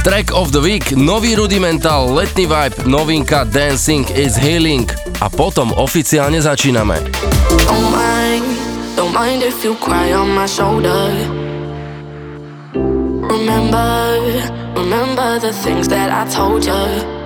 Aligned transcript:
Track 0.00 0.32
of 0.32 0.52
the 0.52 0.60
Week, 0.64 0.96
nový 0.96 1.36
rudimental, 1.36 2.08
letný 2.16 2.48
vibe, 2.48 2.88
novinka 2.88 3.44
Dancing 3.44 4.08
is 4.16 4.40
Healing. 4.40 4.88
A 5.20 5.28
potom 5.28 5.76
oficiálne 5.76 6.40
začíname. 6.40 6.96
Don't 7.68 7.92
mind, 7.92 8.44
don't 8.96 9.12
mind 9.12 9.44
if 9.44 9.60
you 9.60 9.76
cry 9.76 10.16
on 10.16 10.32
my 10.32 10.48
shoulder. 10.48 11.12
Remember, 13.28 14.16
remember 14.72 15.36
the 15.38 15.52
things 15.52 15.86
that 15.92 16.08
I 16.08 16.24
told 16.32 16.64
you 16.64 17.19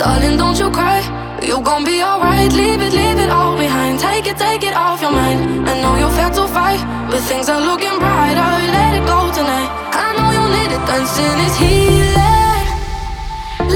Darling, 0.00 0.38
don't 0.38 0.58
you 0.58 0.70
cry, 0.70 1.00
you 1.42 1.60
gon' 1.60 1.84
be 1.84 2.02
alright. 2.02 2.50
Leave 2.54 2.80
it, 2.80 2.94
leave 2.94 3.18
it 3.18 3.28
all 3.28 3.54
behind. 3.58 4.00
Take 4.00 4.26
it, 4.26 4.38
take 4.38 4.62
it 4.62 4.72
off 4.74 5.02
your 5.02 5.12
mind. 5.12 5.68
I 5.68 5.78
know 5.82 5.94
you 6.00 6.08
felt 6.16 6.32
to 6.36 6.46
fight, 6.48 6.80
but 7.10 7.20
things 7.20 7.50
are 7.50 7.60
looking 7.60 7.98
brighter 7.98 8.50
Let 8.72 8.94
it 8.96 9.04
go 9.04 9.30
tonight. 9.30 9.68
I 9.92 10.16
know 10.16 10.28
you 10.36 10.44
need 10.56 10.72
it, 10.72 10.82
dancing 10.88 11.38
is 11.44 11.54
healing. 11.60 12.66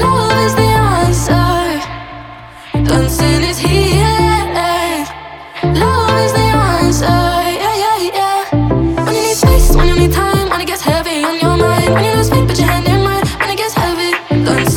Love 0.01 0.33
is 0.45 0.55
the 0.55 0.69
answer. 0.97 1.61
Dancing 2.89 3.43
is 3.51 3.59
healing. 3.59 5.05
Love 5.77 6.19
is 6.25 6.33
the 6.33 6.47
answer. 6.73 7.21
Yeah, 7.61 7.75
yeah, 7.85 7.97
yeah. 8.17 9.05
When 9.05 9.13
you 9.13 9.21
need 9.29 9.37
space, 9.37 9.75
when 9.75 9.87
you 9.89 9.95
need 9.95 10.11
time 10.11 10.49
When 10.49 10.59
it 10.59 10.65
gets 10.65 10.81
heavy 10.81 11.23
on 11.23 11.37
your 11.39 11.55
mind. 11.55 11.93
When 11.93 12.03
you 12.03 12.13
lose 12.17 12.29
faith, 12.31 12.47
put 12.47 12.57
your 12.57 12.67
hand 12.67 12.87
in 12.87 13.03
mine. 13.03 13.25
When 13.39 13.49
it 13.51 13.57
gets 13.57 13.75
heavy 13.75 14.11
Dancing 14.43 14.74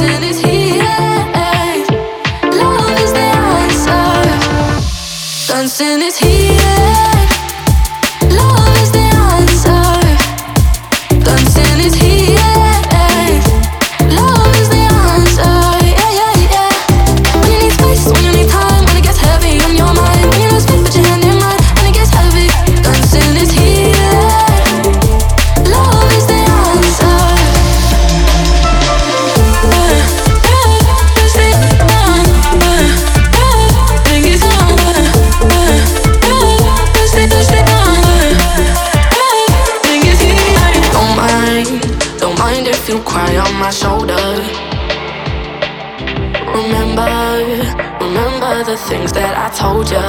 things 49.08 49.20
that 49.20 49.36
I 49.36 49.48
told 49.56 49.88
ya. 49.90 50.04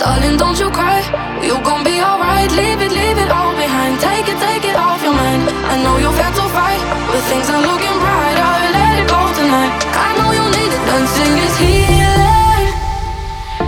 Darling, 0.00 0.36
don't 0.36 0.58
you 0.58 0.70
cry. 0.70 1.00
You 1.42 1.60
gon' 1.62 1.84
be 1.84 2.00
alright. 2.00 2.50
Leave 2.52 2.80
it, 2.80 2.92
leave 2.92 3.18
it 3.18 3.30
all 3.30 3.52
behind. 3.56 4.00
Take 4.00 4.28
it, 4.28 4.38
take 4.40 4.64
it 4.64 4.76
off 4.76 5.02
your 5.02 5.12
mind. 5.12 5.48
I 5.72 5.76
know 5.82 5.96
you've 5.98 6.16
had 6.16 6.32
to 6.40 6.46
fight, 6.56 6.80
but 7.10 7.22
things 7.28 7.48
are 7.50 7.60
looking 7.60 7.96
brighter. 8.00 8.52
Let 8.76 8.92
it 9.00 9.06
go 9.08 9.20
tonight. 9.38 9.72
I 9.92 10.10
know 10.18 10.30
you 10.38 10.44
need 10.56 10.72
it. 10.76 10.82
Dancing 10.88 11.34
is 11.46 11.54
healing. 11.64 12.68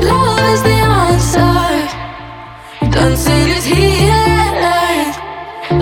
Love 0.09 0.41
is 0.53 0.63
the 0.69 0.79
answer. 1.05 1.69
Dancing 2.95 3.49
is 3.57 3.65
healing. 3.65 5.09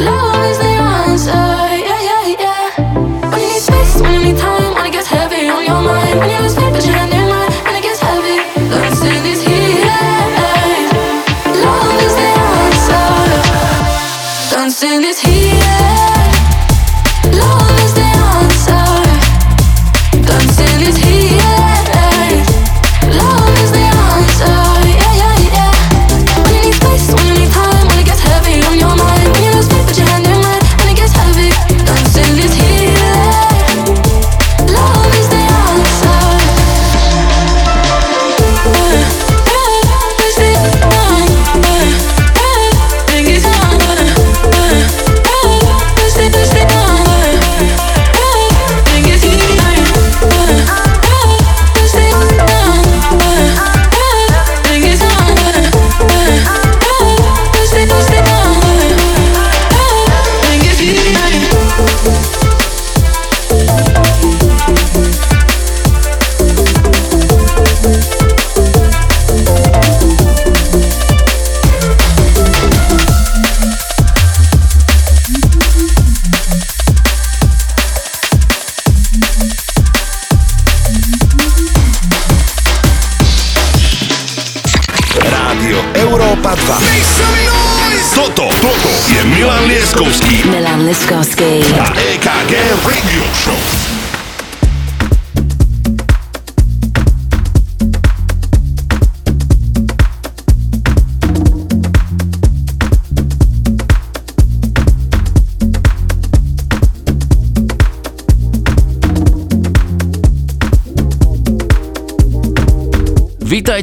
Love 0.06 0.44
is 0.50 0.58
the 0.58 0.74
answer. 0.98 1.46
Yeah, 1.88 2.08
yeah, 2.10 2.24
yeah. 2.44 2.64
When 3.30 3.40
you 3.40 3.48
need 3.54 3.62
space, 3.62 4.00
when 4.02 4.12
you 4.14 4.22
need 4.32 4.38
time, 4.38 4.53
on 6.20 6.30
your 6.30 7.28
mind, 7.28 7.44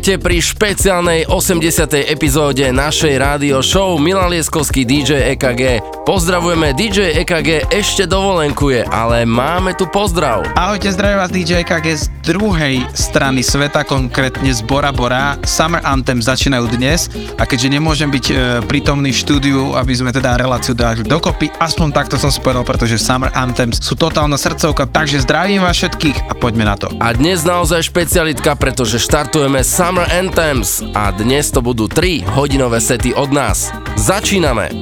Vítajte 0.01 0.17
pri 0.17 0.41
špeciálnej 0.41 1.29
80. 1.29 2.09
epizóde 2.09 2.65
našej 2.73 3.21
rádio 3.21 3.61
show 3.61 4.01
Milan 4.01 4.33
Lieskovský 4.33 4.81
DJ 4.81 5.37
EKG. 5.37 6.00
Pozdravujeme 6.01 6.73
DJ 6.73 7.13
EKG, 7.21 7.69
ešte 7.69 8.09
dovolenkuje, 8.09 8.89
ale 8.89 9.21
máme 9.21 9.77
tu 9.77 9.85
pozdrav. 9.85 10.41
Ahojte, 10.57 10.89
zdravím 10.89 11.21
vás 11.21 11.29
DJ 11.29 11.61
EKG 11.61 11.87
z 11.93 12.05
druhej 12.25 12.81
strany 12.97 13.45
sveta, 13.45 13.85
konkrétne 13.85 14.49
z 14.49 14.65
Bora 14.65 14.89
Bora. 14.89 15.37
Summer 15.45 15.77
Anthem 15.85 16.17
začínajú 16.17 16.73
dnes 16.73 17.05
a 17.37 17.45
keďže 17.45 17.77
nemôžem 17.77 18.09
byť 18.09 18.25
e, 18.25 18.33
prítomný 18.65 19.13
v 19.13 19.21
štúdiu, 19.21 19.77
aby 19.77 19.93
sme 19.93 20.09
teda 20.09 20.41
reláciu 20.41 20.73
dali 20.73 21.05
dokopy, 21.05 21.53
aspoň 21.61 21.93
takto 21.93 22.17
som 22.17 22.33
spovedal, 22.33 22.65
pretože 22.65 22.97
Summer 22.97 23.29
Anthems 23.37 23.77
sú 23.77 23.93
totálna 23.93 24.41
srdcovka, 24.41 24.89
takže 24.89 25.21
zdravím 25.21 25.61
vás 25.61 25.77
všetkých 25.77 26.17
a 26.27 26.33
poďme 26.33 26.65
na 26.65 26.81
to. 26.81 26.89
A 26.97 27.13
dnes 27.13 27.45
naozaj 27.45 27.93
špecialitka, 27.93 28.57
pretože 28.57 28.97
štartujeme 28.97 29.61
Summer 29.61 30.09
Anthems 30.09 30.81
a 30.97 31.13
dnes 31.13 31.53
to 31.53 31.61
budú 31.61 31.85
3 31.85 32.25
hodinové 32.33 32.81
sety 32.81 33.13
od 33.13 33.29
nás. 33.29 33.69
Začíname! 34.01 34.73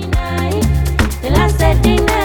Okrem 1.59 2.18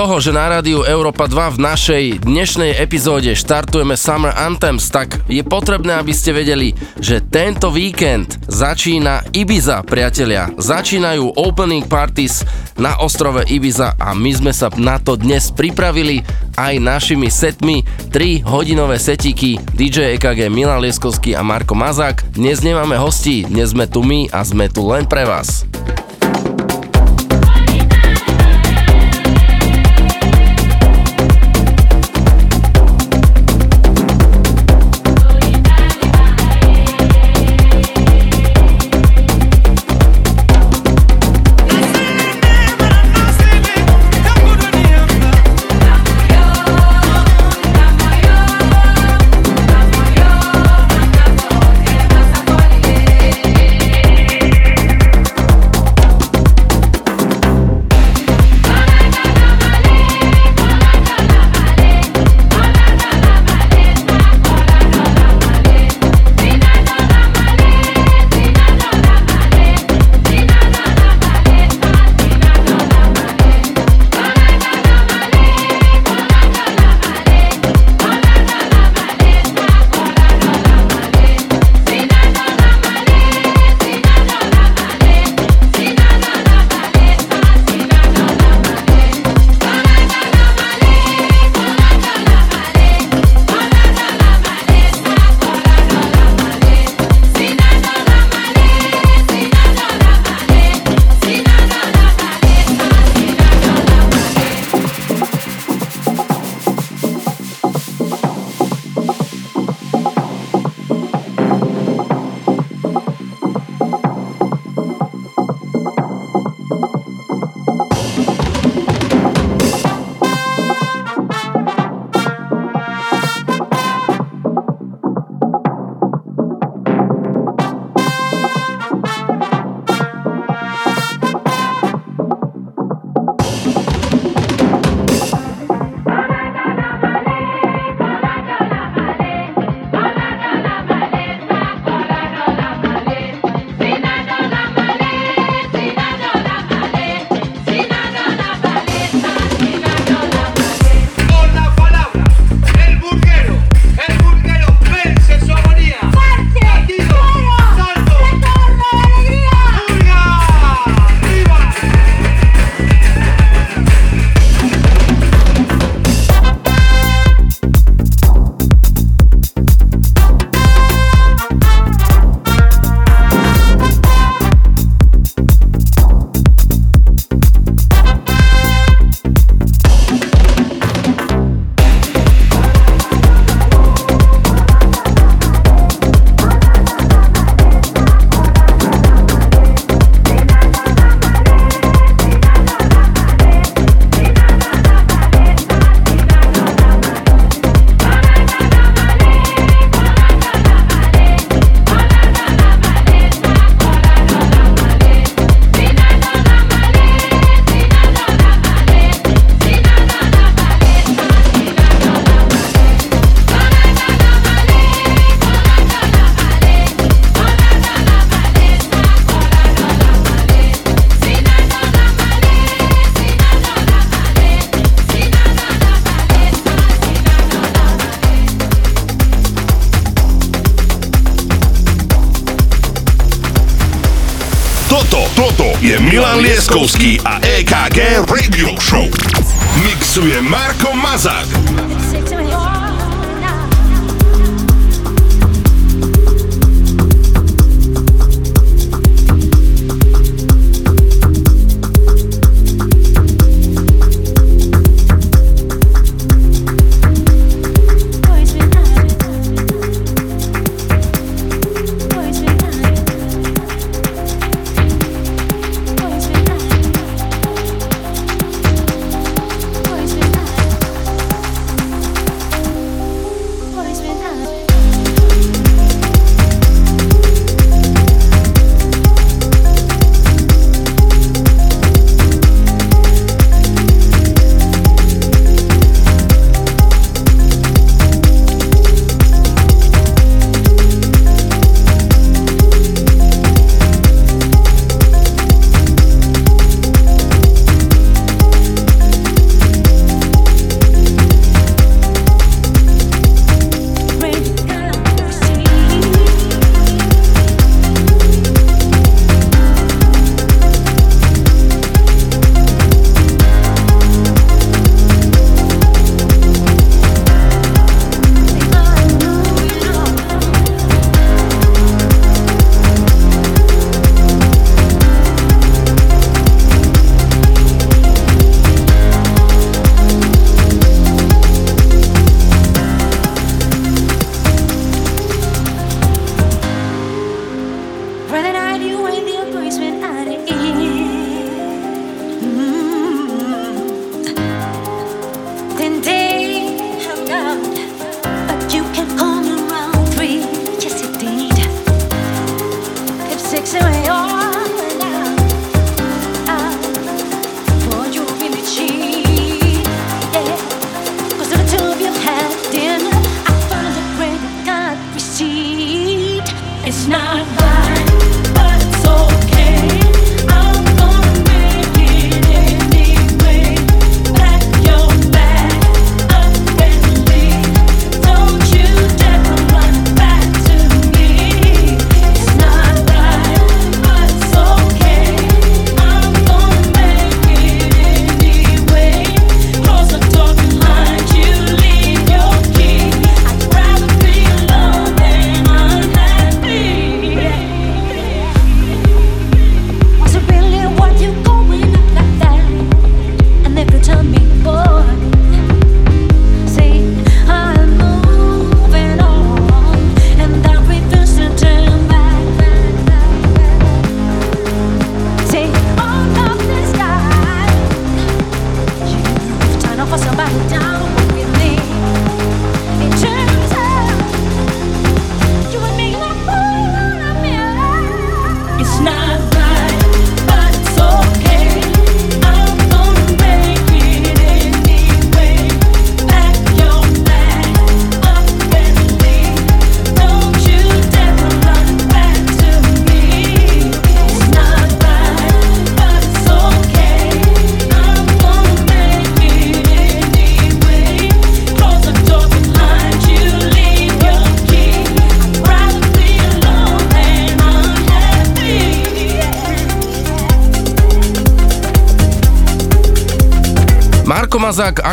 toho, 0.00 0.16
že 0.16 0.32
na 0.32 0.48
rádiu 0.48 0.80
Európa 0.80 1.28
2 1.28 1.60
v 1.60 1.62
našej 1.62 2.04
dnešnej 2.24 2.72
epizóde 2.80 3.36
štartujeme 3.36 4.00
Summer 4.00 4.32
Anthems, 4.32 4.88
tak 4.88 5.20
je 5.28 5.44
potrebné, 5.44 5.92
aby 5.92 6.16
ste 6.16 6.32
vedeli, 6.32 6.72
že 6.96 7.20
tento 7.20 7.68
víkend 7.68 8.40
začína 8.48 9.28
Ibiza, 9.28 9.84
priatelia. 9.84 10.48
Začínajú 10.56 11.36
opening 11.36 11.84
parties 11.84 12.40
na 12.80 12.96
ostrove 12.96 13.44
Ibiza 13.44 13.92
a 14.00 14.16
my 14.16 14.32
sme 14.32 14.56
sa 14.56 14.72
na 14.80 14.96
to 14.96 15.20
dnes 15.20 15.52
pripravili 15.52 16.24
aj 16.56 16.80
našimi 16.80 17.28
setmi 17.28 17.84
3 18.08 18.40
hodinové 18.48 18.96
setíky 18.96 19.60
DJ 19.76 20.16
EKG 20.16 20.48
Milan 20.48 20.80
Lieskovský 20.80 21.36
a 21.36 21.44
Marko 21.44 21.76
Mazák. 21.76 22.24
Dnes 22.32 22.64
nemáme 22.64 22.96
hostí, 22.96 23.44
dnes 23.44 23.76
sme 23.76 23.84
tu 23.84 24.00
my 24.00 24.32
a 24.32 24.40
sme 24.48 24.72
tu 24.72 24.80
len 24.88 25.04
pre 25.04 25.28
vás. 25.28 25.68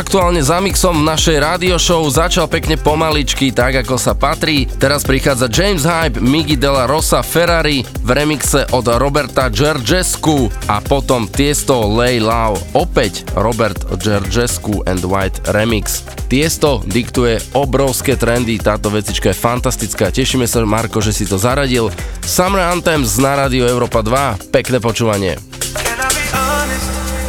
Aktuálne 0.08 0.40
za 0.40 0.56
mixom 0.56 1.04
v 1.04 1.08
našej 1.12 1.36
rádio 1.36 1.76
show 1.76 2.00
začal 2.08 2.48
pekne 2.48 2.80
pomaličky, 2.80 3.52
tak 3.52 3.84
ako 3.84 4.00
sa 4.00 4.16
patrí. 4.16 4.64
Teraz 4.80 5.04
prichádza 5.04 5.52
James 5.52 5.84
Hype, 5.84 6.16
Migi 6.24 6.56
Della 6.56 6.88
Rosa 6.88 7.20
Ferrari 7.20 7.84
v 7.84 8.16
remixe 8.16 8.64
od 8.72 8.88
Roberta 8.88 9.52
Gergescu 9.52 10.48
a 10.64 10.80
potom 10.80 11.28
Tiesto 11.28 11.84
Lay 11.84 12.24
Low, 12.24 12.56
opäť 12.72 13.28
Robert 13.36 13.84
Gergescu 14.00 14.80
and 14.88 15.04
White 15.04 15.44
remix. 15.52 16.00
Tiesto 16.32 16.80
diktuje 16.88 17.44
obrovské 17.52 18.16
trendy, 18.16 18.56
táto 18.56 18.88
vecička 18.88 19.28
je 19.28 19.36
fantastická. 19.36 20.08
Tešíme 20.08 20.48
sa, 20.48 20.64
Marko, 20.64 21.04
že 21.04 21.12
si 21.12 21.28
to 21.28 21.36
zaradil. 21.36 21.92
Summer 22.24 22.64
Anthems 22.64 23.20
na 23.20 23.44
rádio 23.44 23.68
Európa 23.68 24.00
2, 24.00 24.56
pekné 24.56 24.80
počúvanie. 24.80 25.36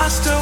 still 0.10 0.42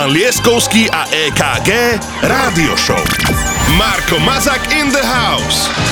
Milan 0.00 0.16
Lieskovský 0.16 0.88
a 0.88 1.04
EKG 1.12 2.00
Rádio 2.24 2.72
Show. 2.72 3.04
Marko 3.76 4.16
Mazak 4.16 4.72
in 4.72 4.88
the 4.88 5.04
house. 5.04 5.89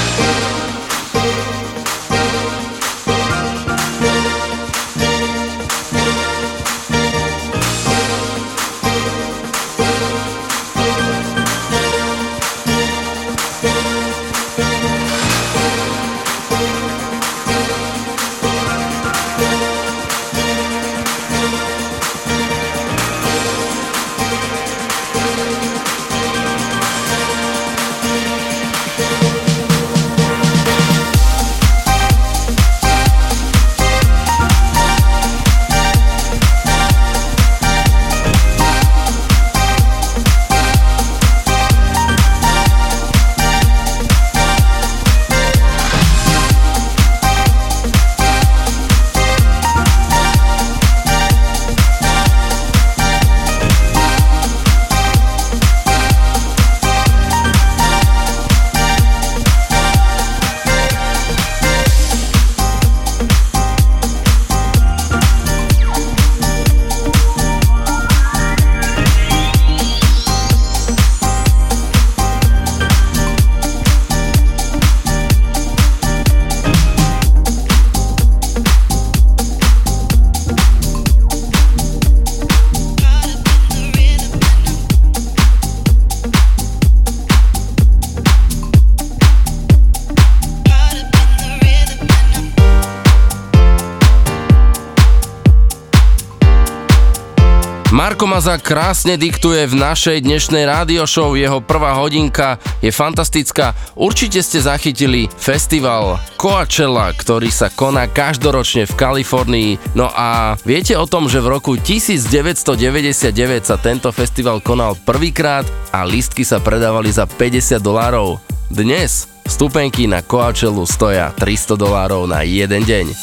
Marko 98.39 98.55
Maza 98.55 98.63
krásne 98.63 99.19
diktuje 99.19 99.67
v 99.67 99.83
našej 99.83 100.23
dnešnej 100.23 100.63
rádio 100.63 101.11
show, 101.11 101.35
jeho 101.35 101.59
prvá 101.59 101.99
hodinka 101.99 102.63
je 102.79 102.95
fantastická. 102.95 103.75
Určite 103.99 104.47
ste 104.47 104.63
zachytili 104.63 105.27
festival 105.27 106.23
Coachella, 106.39 107.11
ktorý 107.19 107.51
sa 107.51 107.67
koná 107.67 108.07
každoročne 108.07 108.87
v 108.87 108.95
Kalifornii. 108.95 109.71
No 109.99 110.07
a 110.15 110.55
viete 110.63 110.95
o 110.95 111.03
tom, 111.11 111.27
že 111.27 111.43
v 111.43 111.51
roku 111.51 111.75
1999 111.83 113.27
sa 113.67 113.75
tento 113.75 114.15
festival 114.15 114.63
konal 114.63 114.95
prvýkrát 115.03 115.67
a 115.91 116.07
listky 116.07 116.47
sa 116.47 116.63
predávali 116.63 117.11
za 117.11 117.27
50 117.27 117.83
dolárov. 117.83 118.39
Dnes 118.71 119.27
Stupenky 119.51 120.07
na 120.07 120.23
Coachellu 120.23 120.87
stoja 120.87 121.35
300 121.35 121.75
dolárov 121.75 122.31
na 122.31 122.47
jeden 122.47 122.87
deň. 122.87 123.19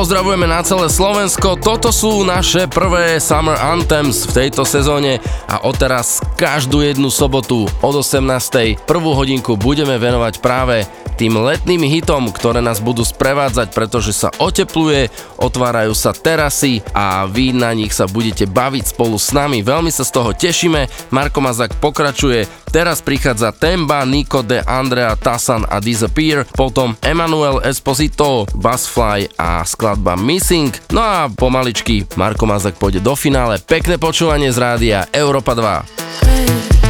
Pozdravujeme 0.00 0.48
na 0.48 0.64
celé 0.64 0.88
Slovensko. 0.88 1.60
Toto 1.60 1.92
sú 1.92 2.24
naše 2.24 2.64
prvé 2.72 3.20
Summer 3.20 3.52
Anthems 3.52 4.24
v 4.24 4.32
tejto 4.32 4.64
sezóne 4.64 5.20
a 5.44 5.68
odteraz 5.68 6.24
každú 6.40 6.80
jednu 6.80 7.12
sobotu 7.12 7.68
od 7.84 7.94
18. 8.00 8.80
prvú 8.88 9.12
hodinku 9.12 9.60
budeme 9.60 10.00
venovať 10.00 10.40
práve 10.40 10.88
tým 11.20 11.36
letným 11.36 11.84
hitom, 11.84 12.32
ktoré 12.32 12.64
nás 12.64 12.80
budú 12.80 13.04
sprevádzať, 13.04 13.76
pretože 13.76 14.16
sa 14.16 14.32
otepluje, 14.40 15.12
otvárajú 15.36 15.92
sa 15.92 16.16
terasy 16.16 16.80
a 16.96 17.28
vy 17.28 17.52
na 17.52 17.76
nich 17.76 17.92
sa 17.92 18.08
budete 18.08 18.48
baviť 18.48 18.96
spolu 18.96 19.20
s 19.20 19.36
nami. 19.36 19.60
Veľmi 19.60 19.92
sa 19.92 20.08
z 20.08 20.16
toho 20.16 20.32
tešíme. 20.32 20.88
Marko 21.12 21.44
Mazak 21.44 21.76
pokračuje. 21.76 22.48
Teraz 22.72 23.04
prichádza 23.04 23.52
Temba, 23.52 24.00
Nico 24.08 24.40
de 24.40 24.64
Andrea, 24.64 25.12
Tassan 25.12 25.68
a 25.68 25.76
Disappear, 25.76 26.48
potom 26.56 26.96
Emanuel 27.04 27.60
Esposito, 27.68 28.48
Buzzfly 28.56 29.36
a 29.36 29.60
skladba 29.68 30.16
Missing. 30.16 30.72
No 30.96 31.04
a 31.04 31.28
pomaličky 31.28 32.08
Marko 32.16 32.48
Mazak 32.48 32.80
pôjde 32.80 33.04
do 33.04 33.12
finále. 33.12 33.60
Pekné 33.60 34.00
počúvanie 34.00 34.48
z 34.48 34.56
rádia 34.56 35.04
Europa 35.12 35.52
2. 35.52 36.00
Milan 36.40 36.89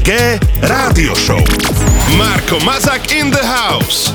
EKG 0.00 0.40
Rádio 0.62 1.14
Show. 1.14 1.44
Marko 2.16 2.58
Mazak 2.60 3.12
in 3.12 3.30
the 3.30 3.44
house. 3.44 4.09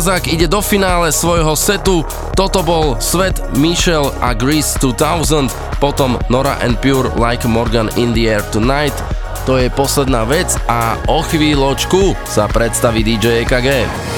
Mazák 0.00 0.32
ide 0.32 0.48
do 0.48 0.64
finále 0.64 1.12
svojho 1.12 1.52
setu. 1.52 2.00
Toto 2.32 2.64
bol 2.64 2.96
Svet, 3.04 3.36
Michel 3.60 4.08
a 4.24 4.32
Grease 4.32 4.80
2000, 4.80 5.52
potom 5.76 6.16
Nora 6.32 6.56
and 6.64 6.80
Pure 6.80 7.20
Like 7.20 7.44
Morgan 7.44 7.92
in 8.00 8.16
the 8.16 8.24
Air 8.24 8.40
Tonight. 8.48 8.96
To 9.44 9.60
je 9.60 9.68
posledná 9.68 10.24
vec 10.24 10.56
a 10.72 10.96
o 11.04 11.20
chvíľočku 11.20 12.16
sa 12.24 12.48
predstaví 12.48 13.04
DJ 13.04 13.44
EKG. 13.44 14.09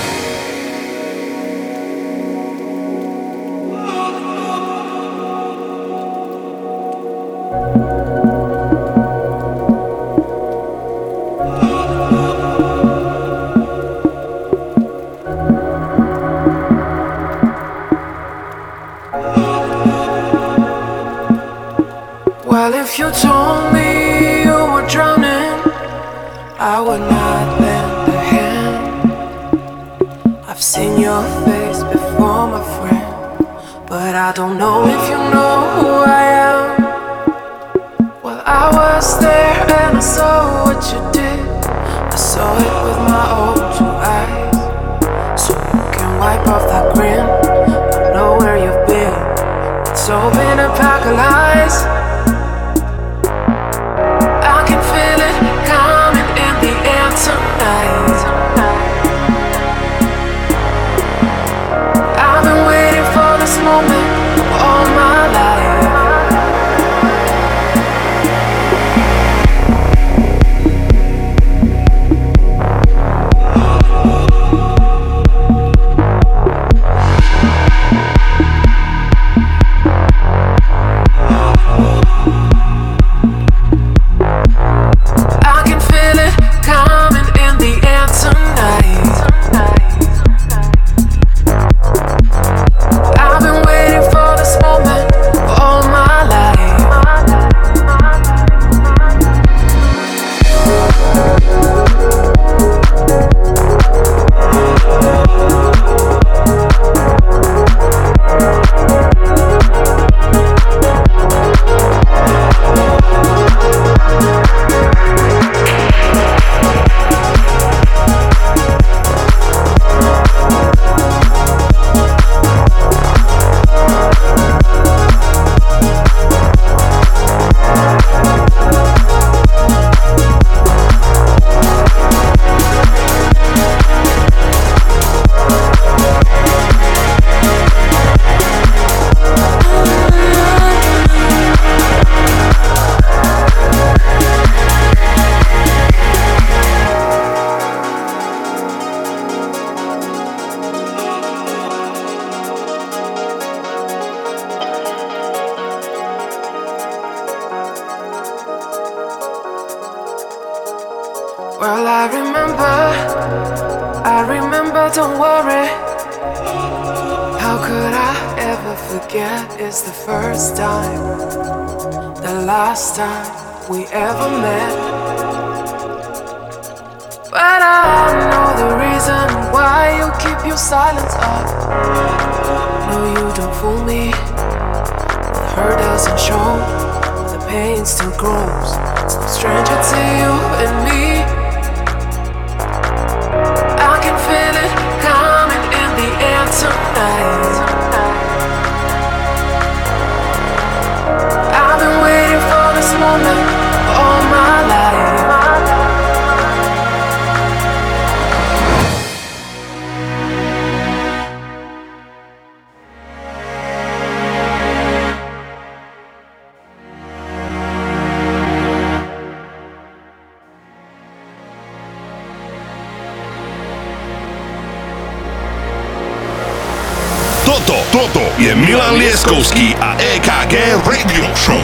Toto 227.93 228.25
je 228.41 228.57
Milan 228.57 228.97
Lieskovský 228.97 229.77
a 229.77 229.93
EKG 230.01 230.81
Radio 230.89 231.29
Show. 231.37 231.61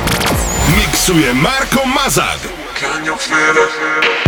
Mixuje 0.77 1.33
Marko 1.33 1.89
Mazák. 1.89 2.45
Can 2.77 3.01
you 3.09 3.17
feel 3.17 3.57
it? 3.57 4.28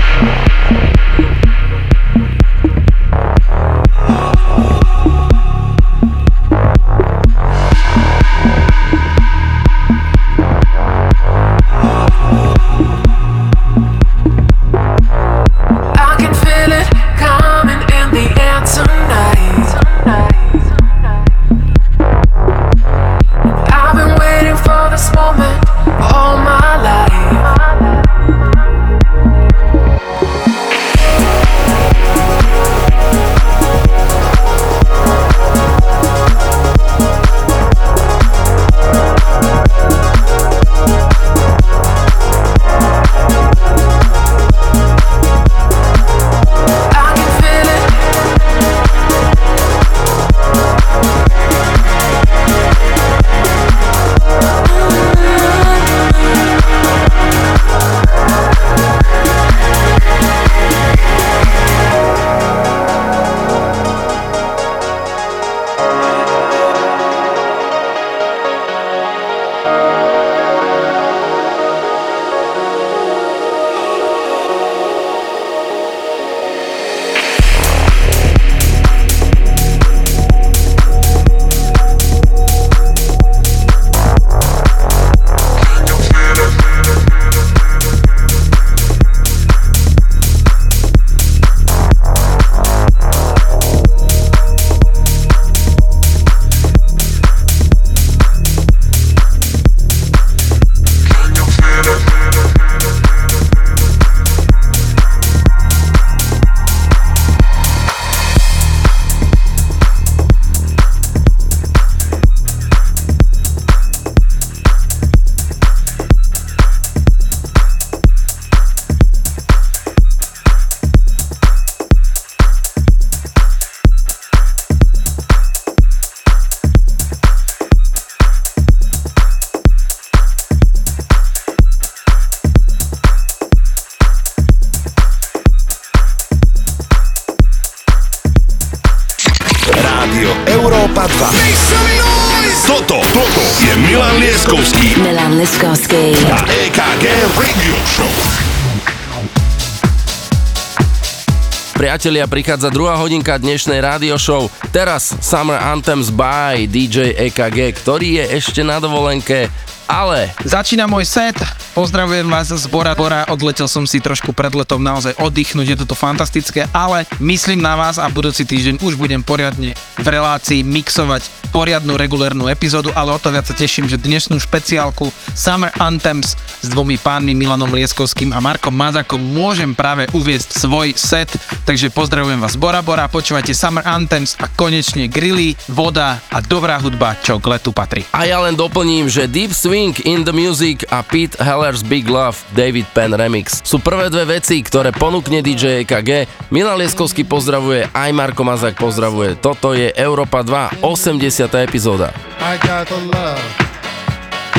Priatelia, 152.00 152.24
prichádza 152.24 152.72
druhá 152.72 152.96
hodinka 152.96 153.36
dnešnej 153.36 153.76
rádio 153.84 154.16
show. 154.16 154.48
Teraz 154.72 155.12
Summer 155.20 155.60
Anthems 155.60 156.08
by 156.08 156.64
DJ 156.64 157.12
EKG, 157.28 157.76
ktorý 157.76 158.24
je 158.24 158.40
ešte 158.40 158.64
na 158.64 158.80
dovolenke, 158.80 159.52
ale... 159.84 160.32
Začína 160.40 160.88
môj 160.88 161.04
set, 161.04 161.36
Pozdravujem 161.70 162.26
vás 162.26 162.50
z 162.50 162.66
Bora. 162.66 162.98
Bora, 162.98 163.22
odletel 163.30 163.70
som 163.70 163.86
si 163.86 164.02
trošku 164.02 164.34
pred 164.34 164.50
letom 164.50 164.82
naozaj 164.82 165.14
oddychnúť, 165.22 165.66
je 165.70 165.80
toto 165.86 165.94
fantastické, 165.94 166.66
ale 166.74 167.06
myslím 167.22 167.62
na 167.62 167.78
vás 167.78 167.94
a 167.94 168.10
budúci 168.10 168.42
týždeň 168.42 168.82
už 168.82 168.98
budem 168.98 169.22
poriadne 169.22 169.78
v 169.94 170.06
relácii 170.10 170.66
mixovať 170.66 171.30
poriadnu 171.54 171.94
regulérnu 171.94 172.50
epizódu, 172.50 172.90
ale 172.98 173.14
o 173.14 173.22
to 173.22 173.30
viac 173.30 173.46
sa 173.46 173.54
teším, 173.54 173.86
že 173.86 174.02
dnešnú 174.02 174.42
špeciálku 174.42 175.14
Summer 175.38 175.70
Anthems 175.78 176.34
s 176.58 176.66
dvomi 176.66 176.98
pánmi 176.98 177.38
Milanom 177.38 177.70
Lieskovským 177.70 178.34
a 178.34 178.42
Markom 178.42 178.74
Mazakom 178.74 179.22
môžem 179.22 179.70
práve 179.70 180.10
uviezť 180.10 180.58
svoj 180.58 180.90
set, 180.98 181.30
takže 181.62 181.94
pozdravujem 181.94 182.42
vás 182.42 182.58
Bora 182.58 182.82
Bora, 182.82 183.06
počúvate 183.06 183.54
Summer 183.54 183.86
Anthems 183.86 184.34
a 184.42 184.50
konečne 184.50 185.06
grilly, 185.06 185.54
voda 185.70 186.18
a 186.34 186.42
dobrá 186.42 186.82
hudba, 186.82 187.14
čo 187.22 187.38
k 187.38 187.54
letu 187.54 187.70
patrí. 187.70 188.02
A 188.10 188.26
ja 188.26 188.42
len 188.42 188.58
doplním, 188.58 189.06
že 189.06 189.30
Deep 189.30 189.54
Swing 189.54 189.94
in 190.02 190.26
the 190.26 190.34
Music 190.34 190.82
a 190.90 191.06
Pete 191.06 191.38
Hell 191.38 191.60
Sellers 191.60 191.82
Big 191.84 192.08
Love 192.08 192.40
David 192.56 192.88
Penn 192.96 193.12
Remix. 193.12 193.60
Sú 193.68 193.84
prvé 193.84 194.08
dve 194.08 194.40
veci, 194.40 194.64
ktoré 194.64 194.96
ponúkne 194.96 195.44
DJ 195.44 195.84
EKG. 195.84 196.24
Milan 196.48 196.80
Lieskovský 196.80 197.28
pozdravuje, 197.28 197.84
aj 197.92 198.10
Marko 198.16 198.48
Mazak 198.48 198.80
pozdravuje. 198.80 199.36
Toto 199.36 199.76
je 199.76 199.92
Európa 199.92 200.40
2, 200.40 200.80
80. 200.80 201.52
epizóda. 201.60 202.16
I 202.40 202.56
got 202.64 202.88
the 202.88 202.96
love 203.12 203.44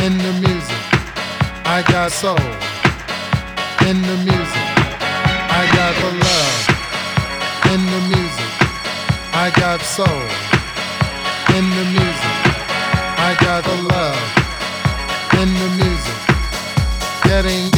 in 0.06 0.14
the 0.14 0.34
music. 0.46 0.84
I 1.66 1.82
got 1.90 2.14
soul 2.14 2.38
in 3.90 3.98
the 4.06 4.18
music. 4.22 4.68
I 5.50 5.66
got 5.74 5.98
the 5.98 6.12
love 6.22 6.61
got 9.78 9.86
soul 9.86 10.22
in 11.56 11.66
the 11.70 11.86
music. 11.96 12.38
I 13.28 13.38
got 13.40 13.64
the 13.64 13.78
love 13.94 14.22
in 15.42 15.48
the 15.62 15.70
music. 15.82 16.20
getting 17.24 17.71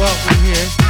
welcome 0.00 0.44
here. 0.44 0.89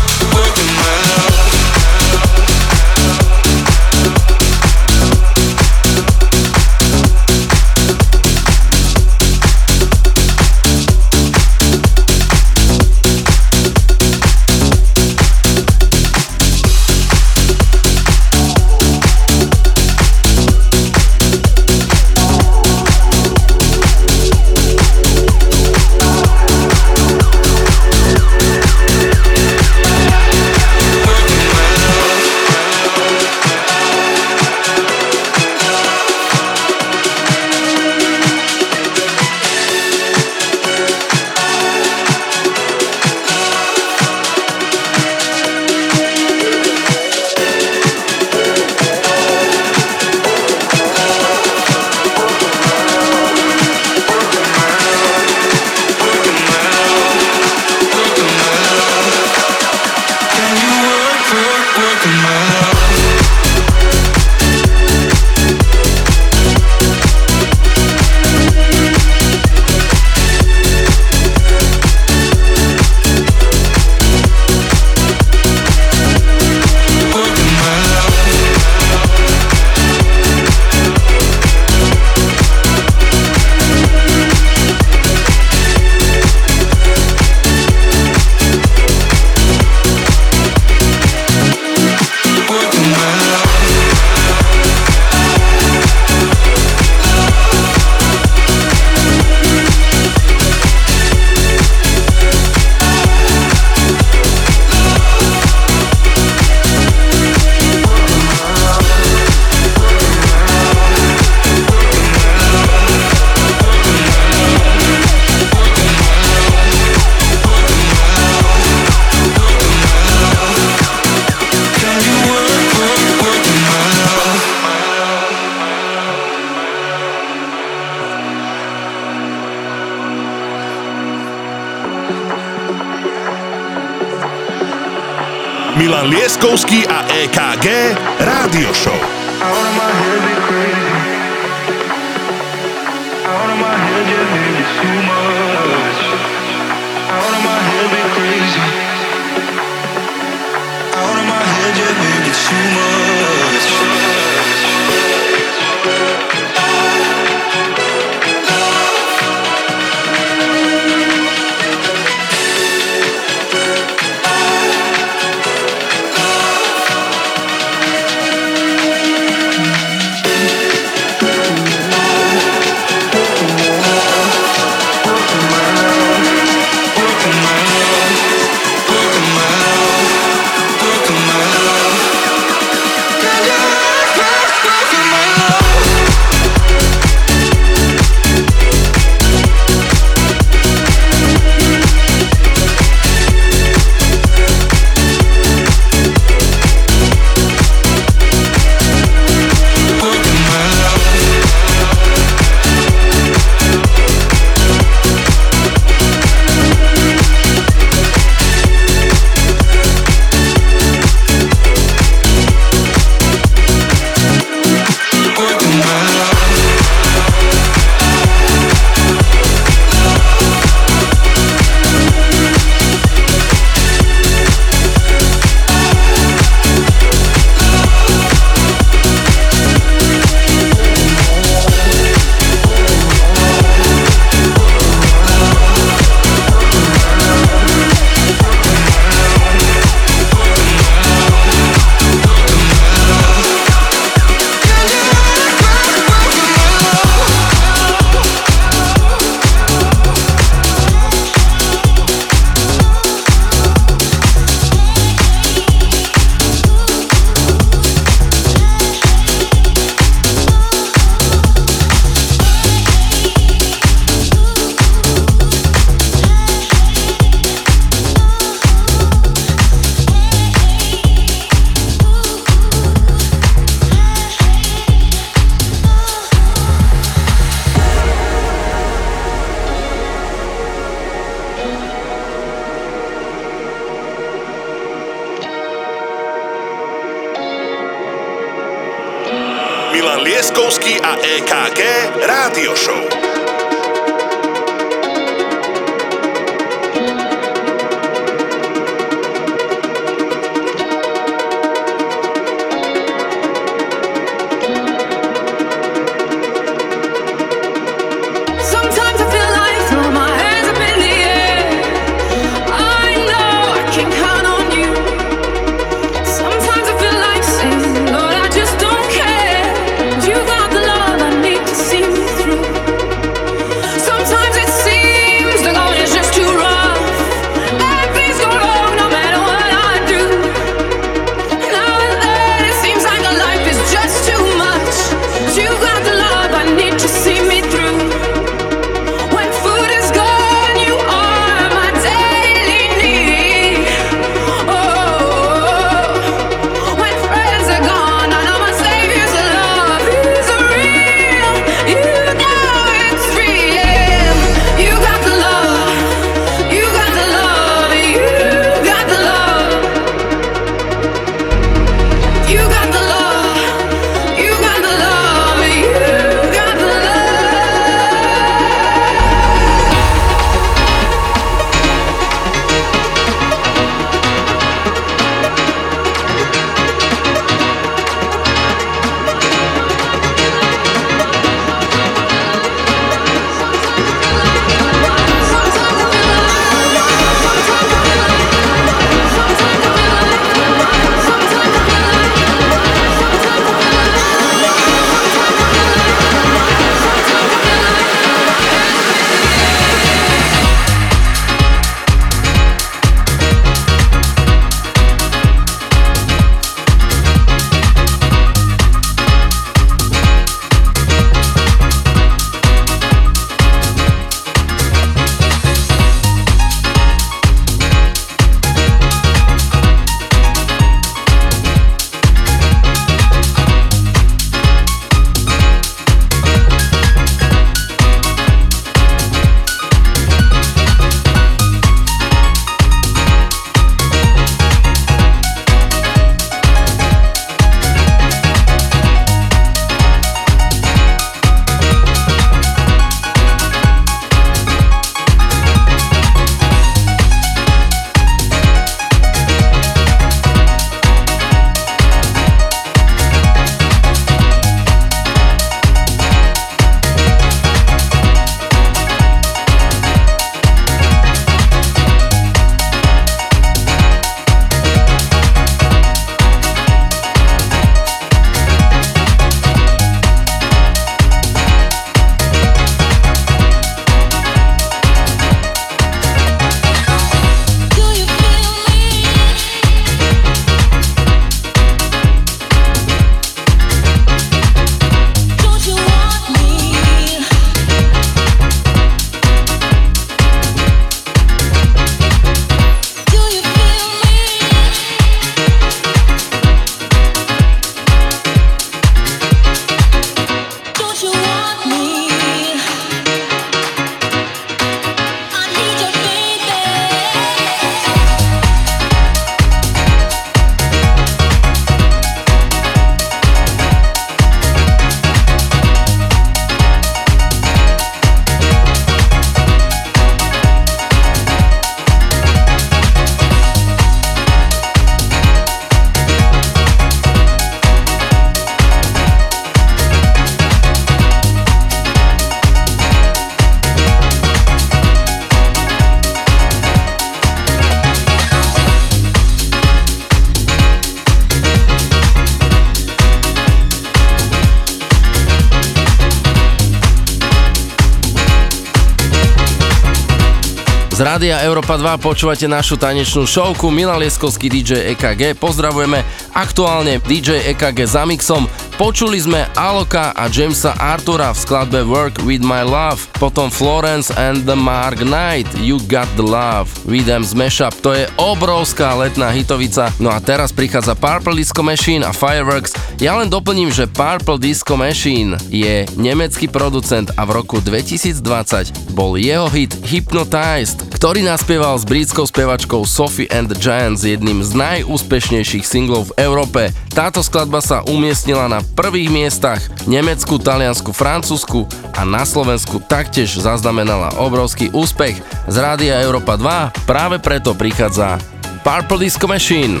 Rádia 551.40 551.64
Európa 551.64 551.96
2 551.96 552.20
počúvate 552.20 552.68
našu 552.68 553.00
tanečnú 553.00 553.48
showku 553.48 553.88
Milan 553.88 554.20
Lieskovský 554.20 554.68
DJ 554.68 555.16
EKG. 555.16 555.56
Pozdravujeme 555.56 556.20
aktuálne 556.52 557.16
DJ 557.16 557.64
EKG 557.72 558.04
za 558.04 558.28
mixom. 558.28 558.68
Počuli 559.00 559.40
sme 559.40 559.64
Aloka 559.72 560.36
a 560.36 560.52
Jamesa 560.52 560.92
Artura 561.00 561.56
v 561.56 561.62
skladbe 561.64 562.04
Work 562.04 562.44
With 562.44 562.60
My 562.60 562.84
Love, 562.84 563.24
potom 563.40 563.72
Florence 563.72 564.28
and 564.36 564.68
the 564.68 564.76
Mark 564.76 565.24
Knight, 565.24 565.64
You 565.80 565.96
Got 566.04 566.28
The 566.36 566.44
Love, 566.44 566.92
Rhythm 567.08 567.40
Smash 567.40 567.80
Up, 567.80 567.96
to 568.04 568.12
je 568.12 568.28
obrovská 568.36 569.16
letná 569.16 569.48
hitovica. 569.48 570.12
No 570.20 570.28
a 570.28 570.44
teraz 570.44 570.76
prichádza 570.76 571.16
Purple 571.16 571.56
Disco 571.56 571.80
Machine 571.80 572.28
a 572.28 572.36
Fireworks. 572.36 572.92
Ja 573.16 573.40
len 573.40 573.48
doplním, 573.48 573.88
že 573.88 574.04
Purple 574.04 574.60
Disco 574.60 575.00
Machine 575.00 575.56
je 575.72 576.04
nemecký 576.20 576.68
producent 576.68 577.32
a 577.40 577.48
v 577.48 577.56
roku 577.56 577.80
2020 577.80 579.16
bol 579.16 579.40
jeho 579.40 579.72
hit 579.72 579.96
Hypnotized, 580.04 581.09
ktorý 581.20 581.44
naspieval 581.44 582.00
s 582.00 582.08
britskou 582.08 582.48
spevačkou 582.48 583.04
Sophie 583.04 583.44
and 583.52 583.68
the 583.68 583.76
Giants 583.76 584.24
jedným 584.24 584.64
z 584.64 584.72
najúspešnejších 584.72 585.84
singlov 585.84 586.32
v 586.32 586.48
Európe. 586.48 586.96
Táto 587.12 587.44
skladba 587.44 587.84
sa 587.84 588.00
umiestnila 588.08 588.72
na 588.72 588.80
prvých 588.96 589.28
miestach 589.28 589.84
Nemecku, 590.08 590.56
Taliansku, 590.56 591.12
Francúzsku 591.12 591.84
a 592.16 592.24
na 592.24 592.48
Slovensku 592.48 593.04
taktiež 593.04 593.52
zaznamenala 593.60 594.32
obrovský 594.40 594.88
úspech. 594.96 595.36
Z 595.68 595.76
Rádia 595.76 596.24
Európa 596.24 596.56
2 596.56 597.04
práve 597.04 597.36
preto 597.36 597.76
prichádza 597.76 598.40
Purple 598.80 599.28
Disco 599.28 599.44
Machine. 599.44 600.00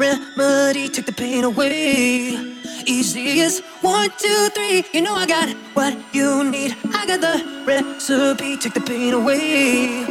remedy, 0.00 0.88
take 0.88 1.04
the 1.04 1.12
pain 1.12 1.44
away. 1.44 2.56
Easy 2.86 3.42
as 3.42 3.60
one, 3.82 4.08
two, 4.16 4.48
three. 4.54 4.82
You 4.94 5.02
know 5.02 5.14
I 5.14 5.26
got 5.26 5.50
what 5.74 5.94
you 6.14 6.42
need. 6.42 6.74
I 6.94 7.06
got 7.06 7.20
the 7.20 7.36
recipe, 7.66 8.56
take 8.56 8.72
the 8.72 8.80
pain 8.80 9.12
away. 9.12 10.06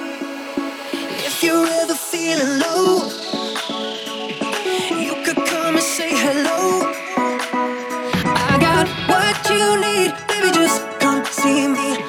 If 1.28 1.44
you're 1.44 1.68
ever 1.82 1.96
feeling 1.96 2.60
low, 2.60 3.10
you 5.06 5.14
could 5.26 5.42
come 5.48 5.76
and 5.76 5.84
say 5.98 6.12
hello. 6.12 6.94
I 8.52 8.58
got 8.62 8.88
what 9.10 9.38
you 9.50 9.66
need, 9.86 10.14
baby. 10.28 10.52
Just 10.54 10.86
come 11.00 11.26
see 11.26 11.68
me. 11.68 12.09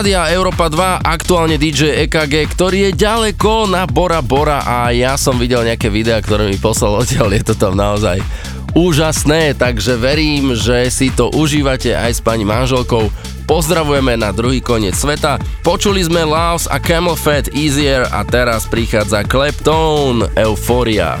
Rádia 0.00 0.32
Európa 0.32 0.72
2, 0.72 1.04
aktuálne 1.04 1.60
DJ 1.60 2.08
EKG, 2.08 2.48
ktorý 2.56 2.88
je 2.88 3.04
ďaleko 3.04 3.68
na 3.68 3.84
Bora 3.84 4.24
Bora 4.24 4.64
a 4.64 4.88
ja 4.96 5.20
som 5.20 5.36
videl 5.36 5.60
nejaké 5.60 5.92
videá, 5.92 6.24
ktoré 6.24 6.48
mi 6.48 6.56
poslal 6.56 7.04
odtiaľ, 7.04 7.36
je 7.36 7.44
to 7.44 7.52
tam 7.52 7.76
naozaj 7.76 8.16
úžasné, 8.72 9.52
takže 9.60 10.00
verím, 10.00 10.56
že 10.56 10.88
si 10.88 11.12
to 11.12 11.28
užívate 11.28 11.92
aj 11.92 12.16
s 12.16 12.20
pani 12.24 12.48
manželkou. 12.48 13.12
Pozdravujeme 13.44 14.16
na 14.16 14.32
druhý 14.32 14.64
koniec 14.64 14.96
sveta. 14.96 15.36
Počuli 15.60 16.00
sme 16.00 16.24
Laos 16.24 16.64
a 16.64 16.80
Camel 16.80 17.12
Fat 17.12 17.52
Easier 17.52 18.08
a 18.08 18.24
teraz 18.24 18.64
prichádza 18.72 19.20
Kleptone 19.28 20.32
Euphoria. 20.32 21.20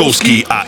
Milan 0.00 0.59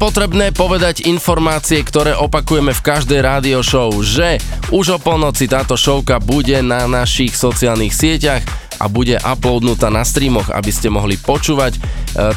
potrebné 0.00 0.48
povedať 0.56 1.04
informácie, 1.04 1.84
ktoré 1.84 2.16
opakujeme 2.16 2.72
v 2.72 2.80
každej 2.80 3.20
rádio 3.20 3.60
show, 3.60 3.92
že 4.00 4.40
už 4.72 4.96
o 4.96 4.98
polnoci 4.98 5.44
táto 5.44 5.76
showka 5.76 6.16
bude 6.16 6.56
na 6.64 6.88
našich 6.88 7.36
sociálnych 7.36 7.92
sieťach 7.92 8.40
a 8.80 8.88
bude 8.88 9.20
uploadnutá 9.20 9.92
na 9.92 10.00
streamoch, 10.00 10.48
aby 10.48 10.72
ste 10.72 10.88
mohli 10.88 11.20
počúvať. 11.20 11.76
E, 11.76 11.80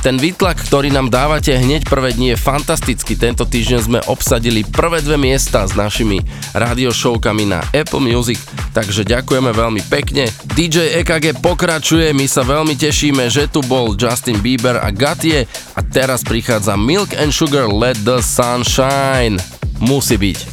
ten 0.03 0.19
výtlak, 0.19 0.59
ktorý 0.59 0.91
nám 0.91 1.07
dávate 1.07 1.55
hneď 1.55 1.87
prvé 1.87 2.11
dni 2.11 2.35
je 2.35 2.37
fantastický. 2.43 3.15
Tento 3.15 3.47
týždeň 3.47 3.79
sme 3.79 3.99
obsadili 4.11 4.67
prvé 4.67 4.99
dve 4.99 5.15
miesta 5.15 5.63
s 5.63 5.71
našimi 5.71 6.19
radiošovkami 6.51 7.43
na 7.47 7.63
Apple 7.71 8.03
Music, 8.03 8.43
takže 8.75 9.07
ďakujeme 9.07 9.55
veľmi 9.55 9.81
pekne. 9.87 10.27
DJ 10.51 10.99
EKG 10.99 11.39
pokračuje, 11.39 12.11
my 12.11 12.27
sa 12.27 12.43
veľmi 12.43 12.75
tešíme, 12.75 13.31
že 13.31 13.47
tu 13.47 13.63
bol 13.63 13.95
Justin 13.95 14.43
Bieber 14.43 14.83
a 14.83 14.91
Gatie 14.91 15.47
a 15.75 15.81
teraz 15.81 16.21
prichádza 16.21 16.77
Milk 16.77 17.17
and 17.17 17.33
Sugar 17.33 17.65
Let 17.69 17.97
the 18.05 18.21
Sun 18.21 18.61
Shine. 18.63 19.41
Musí 19.81 20.17
byť. 20.17 20.52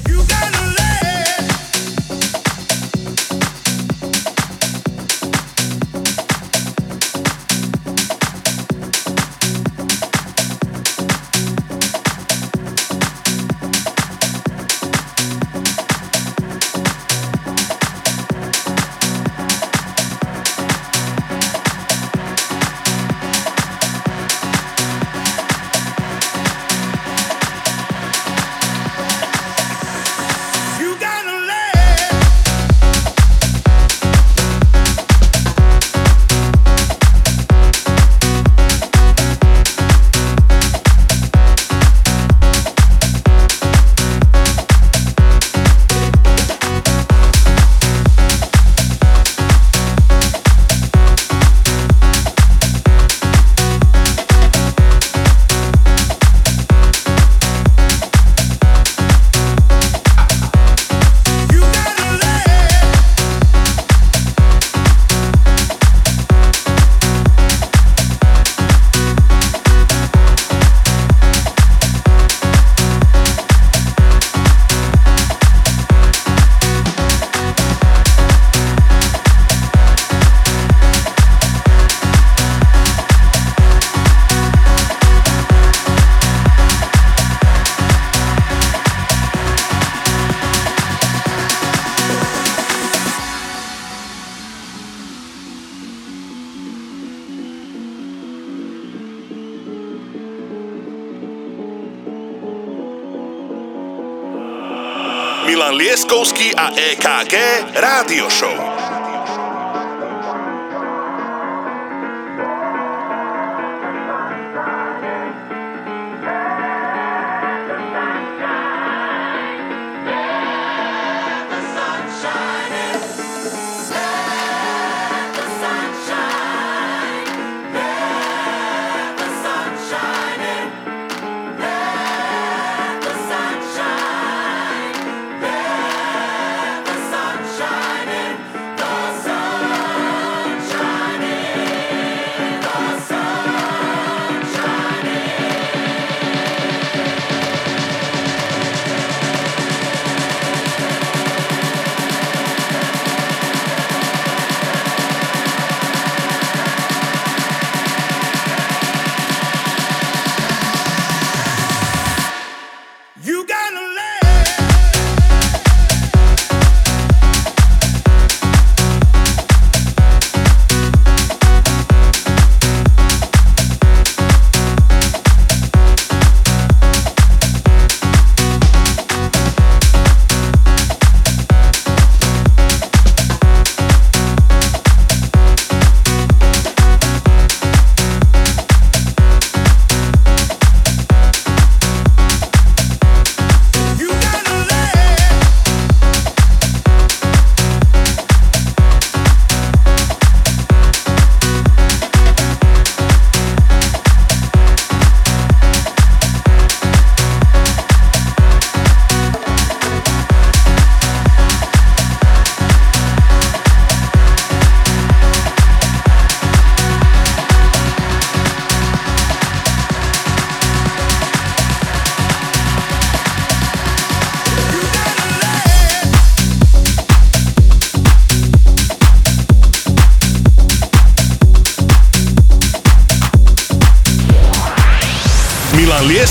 EKG 106.81 107.37
Rádio 107.77 108.31
Show. 108.33 108.60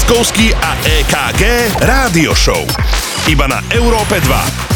Leskovský 0.10 0.50
a 0.58 0.74
EKG 0.82 1.70
Rádio 1.86 2.34
Show. 2.34 2.66
Iba 3.30 3.46
na 3.46 3.62
Európe 3.70 4.18
2. 4.18 4.69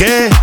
okay 0.00 0.37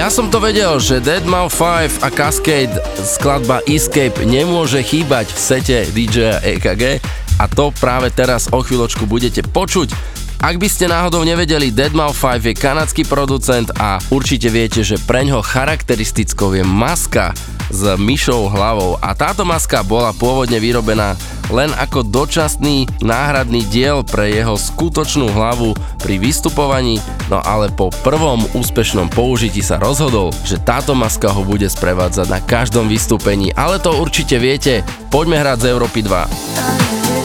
Ja 0.00 0.08
som 0.08 0.32
to 0.32 0.40
vedel, 0.40 0.80
že 0.80 0.96
Dead 0.96 1.20
Deadman5 1.28 2.00
a 2.00 2.08
Cascade 2.08 2.72
skladba 3.04 3.60
Escape 3.68 4.24
nemôže 4.24 4.80
chýbať 4.80 5.28
v 5.28 5.36
sete 5.36 5.76
DJ 5.92 6.40
EKG 6.56 7.04
a 7.36 7.44
to 7.44 7.68
práve 7.76 8.08
teraz 8.08 8.48
o 8.48 8.64
chvíľočku 8.64 9.04
budete 9.04 9.44
počuť. 9.44 9.92
Ak 10.40 10.56
by 10.56 10.72
ste 10.72 10.88
náhodou 10.88 11.20
nevedeli, 11.20 11.68
Deadmau5 11.68 12.24
je 12.48 12.54
kanadský 12.56 13.04
producent 13.04 13.68
a 13.76 14.00
určite 14.08 14.48
viete, 14.48 14.80
že 14.80 14.96
preňho 14.96 15.44
charakteristickou 15.44 16.56
je 16.56 16.64
maska 16.64 17.36
s 17.70 17.80
myšou 17.96 18.50
hlavou. 18.50 18.98
A 19.00 19.14
táto 19.14 19.46
maska 19.46 19.80
bola 19.86 20.10
pôvodne 20.12 20.58
vyrobená 20.58 21.14
len 21.50 21.74
ako 21.74 22.06
dočasný 22.06 22.86
náhradný 23.02 23.66
diel 23.66 24.06
pre 24.06 24.30
jeho 24.30 24.54
skutočnú 24.54 25.34
hlavu 25.34 25.74
pri 25.98 26.16
vystupovaní, 26.22 27.02
no 27.26 27.42
ale 27.42 27.68
po 27.74 27.90
prvom 28.06 28.46
úspešnom 28.54 29.10
použití 29.10 29.60
sa 29.60 29.82
rozhodol, 29.82 30.30
že 30.46 30.62
táto 30.62 30.94
maska 30.94 31.28
ho 31.28 31.42
bude 31.42 31.66
sprevádzať 31.66 32.26
na 32.30 32.38
každom 32.38 32.86
vystúpení, 32.86 33.50
ale 33.58 33.82
to 33.82 33.90
určite 33.98 34.38
viete, 34.38 34.86
poďme 35.10 35.42
hrať 35.42 35.58
z 35.66 35.68
Európy 35.74 36.00
2. 36.06 37.19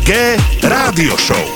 EKG 0.00 0.40
Rádio 0.64 1.16
Show. 1.16 1.49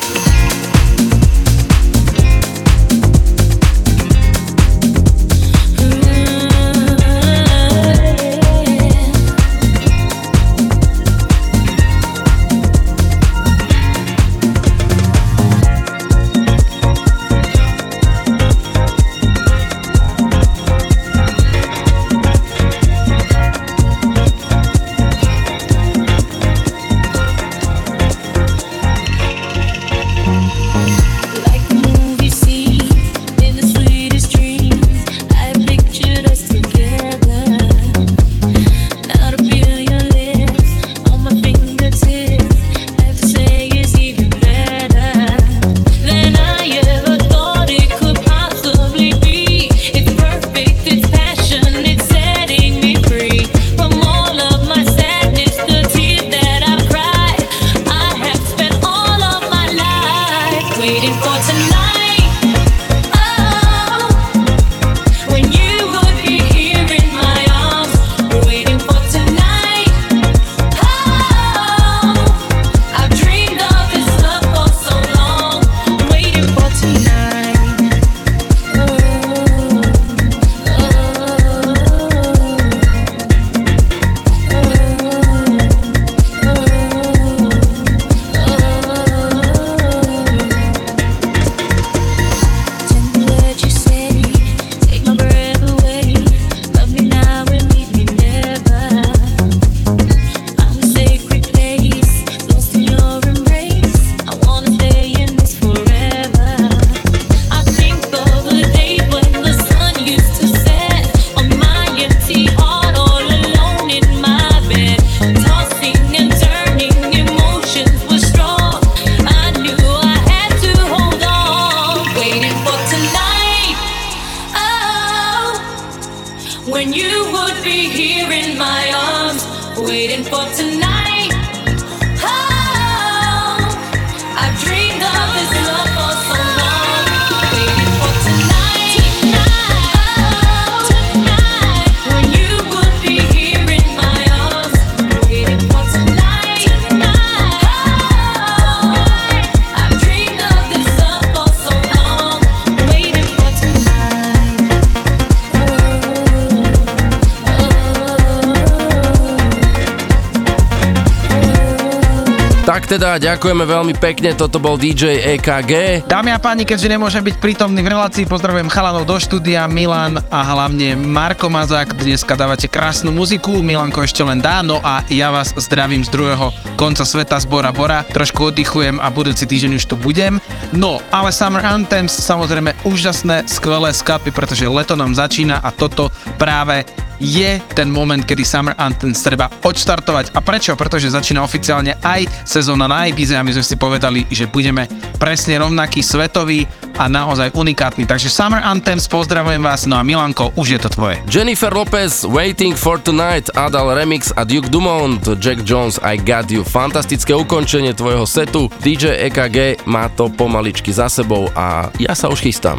Ďakujeme 163.24 163.64
veľmi 163.64 163.94
pekne, 163.96 164.36
toto 164.36 164.60
bol 164.60 164.76
DJ 164.76 165.40
EKG. 165.40 166.04
Dámy 166.04 166.36
a 166.36 166.38
páni, 166.38 166.68
keďže 166.68 166.92
nemôžem 166.92 167.24
byť 167.24 167.40
prítomný 167.40 167.80
v 167.80 167.96
relácii, 167.96 168.28
pozdravujem 168.28 168.68
chalanov 168.68 169.08
do 169.08 169.16
štúdia, 169.16 169.64
Milan 169.64 170.20
a 170.28 170.44
hlavne 170.44 170.92
Marko 170.92 171.48
Mazák. 171.48 171.96
Dneska 171.96 172.36
dávate 172.36 172.68
krásnu 172.68 173.08
muziku, 173.16 173.64
Milanko 173.64 174.04
ešte 174.04 174.20
len 174.20 174.44
dá, 174.44 174.60
no 174.60 174.76
a 174.84 175.00
ja 175.08 175.32
vás 175.32 175.56
zdravím 175.56 176.04
z 176.04 176.12
druhého 176.12 176.52
konca 176.76 177.08
sveta 177.08 177.40
z 177.40 177.48
Bora 177.48 177.72
Bora. 177.72 178.04
Trošku 178.04 178.52
oddychujem 178.52 179.00
a 179.00 179.08
budúci 179.08 179.48
týždeň 179.48 179.80
už 179.80 179.88
tu 179.88 179.96
budem. 179.96 180.36
No, 180.76 181.00
ale 181.08 181.32
Summer 181.32 181.64
Anthems, 181.64 182.12
samozrejme 182.12 182.76
úžasné, 182.84 183.48
skvelé 183.48 183.96
skapy, 183.96 184.36
pretože 184.36 184.68
leto 184.68 185.00
nám 185.00 185.16
začína 185.16 185.64
a 185.64 185.72
toto 185.72 186.12
práve 186.36 186.84
je 187.22 187.60
ten 187.74 187.88
moment, 187.90 188.22
kedy 188.22 188.42
Summer 188.42 188.74
Anthems 188.78 189.22
treba 189.22 189.50
odštartovať. 189.50 190.34
A 190.34 190.40
prečo? 190.42 190.74
Pretože 190.74 191.12
začína 191.12 191.42
oficiálne 191.44 191.96
aj 192.02 192.26
sezóna 192.44 192.90
na 192.90 193.06
Ibize 193.06 193.36
a 193.38 193.44
my 193.44 193.54
sme 193.54 193.64
si 193.64 193.76
povedali, 193.78 194.26
že 194.30 194.50
budeme 194.50 194.86
presne 195.16 195.58
rovnaký 195.58 196.02
svetový 196.02 196.66
a 196.94 197.10
naozaj 197.10 197.50
unikátny. 197.54 198.06
Takže 198.06 198.30
Summer 198.30 198.62
Anthems, 198.62 199.10
pozdravujem 199.10 199.62
vás, 199.62 199.86
no 199.86 199.98
a 199.98 200.06
Milanko, 200.06 200.54
už 200.54 200.78
je 200.78 200.80
to 200.80 200.88
tvoje. 200.90 201.18
Jennifer 201.26 201.74
Lopez, 201.74 202.22
Waiting 202.22 202.78
for 202.78 203.02
Tonight, 203.02 203.50
Adal 203.58 203.94
Remix 203.94 204.30
a 204.38 204.46
Duke 204.46 204.70
Dumont, 204.70 205.22
Jack 205.42 205.66
Jones, 205.66 205.98
I 206.06 206.18
Got 206.18 206.54
You. 206.54 206.62
Fantastické 206.62 207.34
ukončenie 207.34 207.94
tvojho 207.98 208.26
setu. 208.26 208.70
DJ 208.82 209.26
EKG 209.30 209.82
má 209.90 210.06
to 210.14 210.30
pomaličky 210.30 210.94
za 210.94 211.10
sebou 211.10 211.50
a 211.58 211.90
ja 211.98 212.14
sa 212.14 212.30
už 212.30 212.46
chystám. 212.46 212.78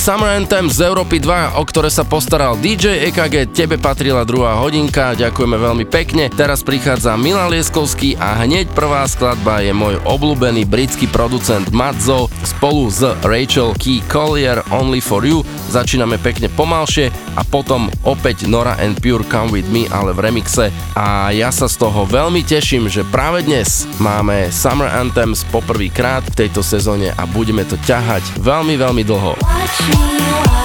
Summer 0.00 0.32
Anthem 0.32 0.72
z 0.72 0.88
Európy 0.88 1.20
2, 1.20 1.60
o 1.60 1.62
ktoré 1.68 1.92
sa 1.92 2.08
postaral 2.08 2.56
DJ 2.56 3.12
EKG, 3.12 3.52
tebe 3.52 3.76
patrila 3.76 4.24
druhá 4.24 4.56
hodinka, 4.56 5.12
ďakujeme 5.12 5.60
veľmi 5.60 5.84
pekne. 5.84 6.32
Teraz 6.32 6.64
prichádza 6.64 7.20
Milan 7.20 7.52
Lieskovský 7.52 8.16
a 8.16 8.32
hneď 8.40 8.72
prvá 8.72 9.04
skladba 9.04 9.60
je 9.60 9.76
môj 9.76 10.00
obľúbený 10.08 10.64
britský 10.64 11.04
producent 11.04 11.68
Madzo 11.68 12.32
spolu 12.48 12.88
s 12.88 13.04
Rachel 13.20 13.76
Key 13.76 14.00
Collier 14.08 14.64
Only 14.72 15.04
For 15.04 15.20
You. 15.20 15.44
Začíname 15.68 16.16
pekne 16.16 16.48
pomalšie 16.48 17.12
a 17.36 17.44
potom 17.44 17.92
opäť 18.08 18.48
Nora 18.48 18.80
and 18.80 18.96
Pure 19.04 19.28
Come 19.28 19.52
With 19.52 19.68
Me, 19.68 19.84
ale 19.92 20.16
v 20.16 20.32
remixe. 20.32 20.72
A 20.96 21.28
ja 21.28 21.52
sa 21.52 21.68
z 21.68 21.76
toho 21.76 22.08
veľmi 22.08 22.40
teším, 22.40 22.88
že 22.88 23.04
práve 23.04 23.44
dnes 23.44 23.84
máme 24.00 24.48
Summer 24.48 24.88
Anthems 24.88 25.44
poprvýkrát 25.52 26.24
v 26.24 26.48
tejto 26.48 26.64
sezóne 26.64 27.12
a 27.12 27.28
budeme 27.28 27.68
to 27.68 27.76
ťahať 27.84 28.24
veľmi, 28.40 28.80
veľmi 28.80 29.04
dlho. 29.04 29.36
what 29.70 30.50
you. 30.54 30.59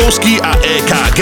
Lieskovský 0.00 0.40
a 0.40 0.56
EKG 0.56 1.20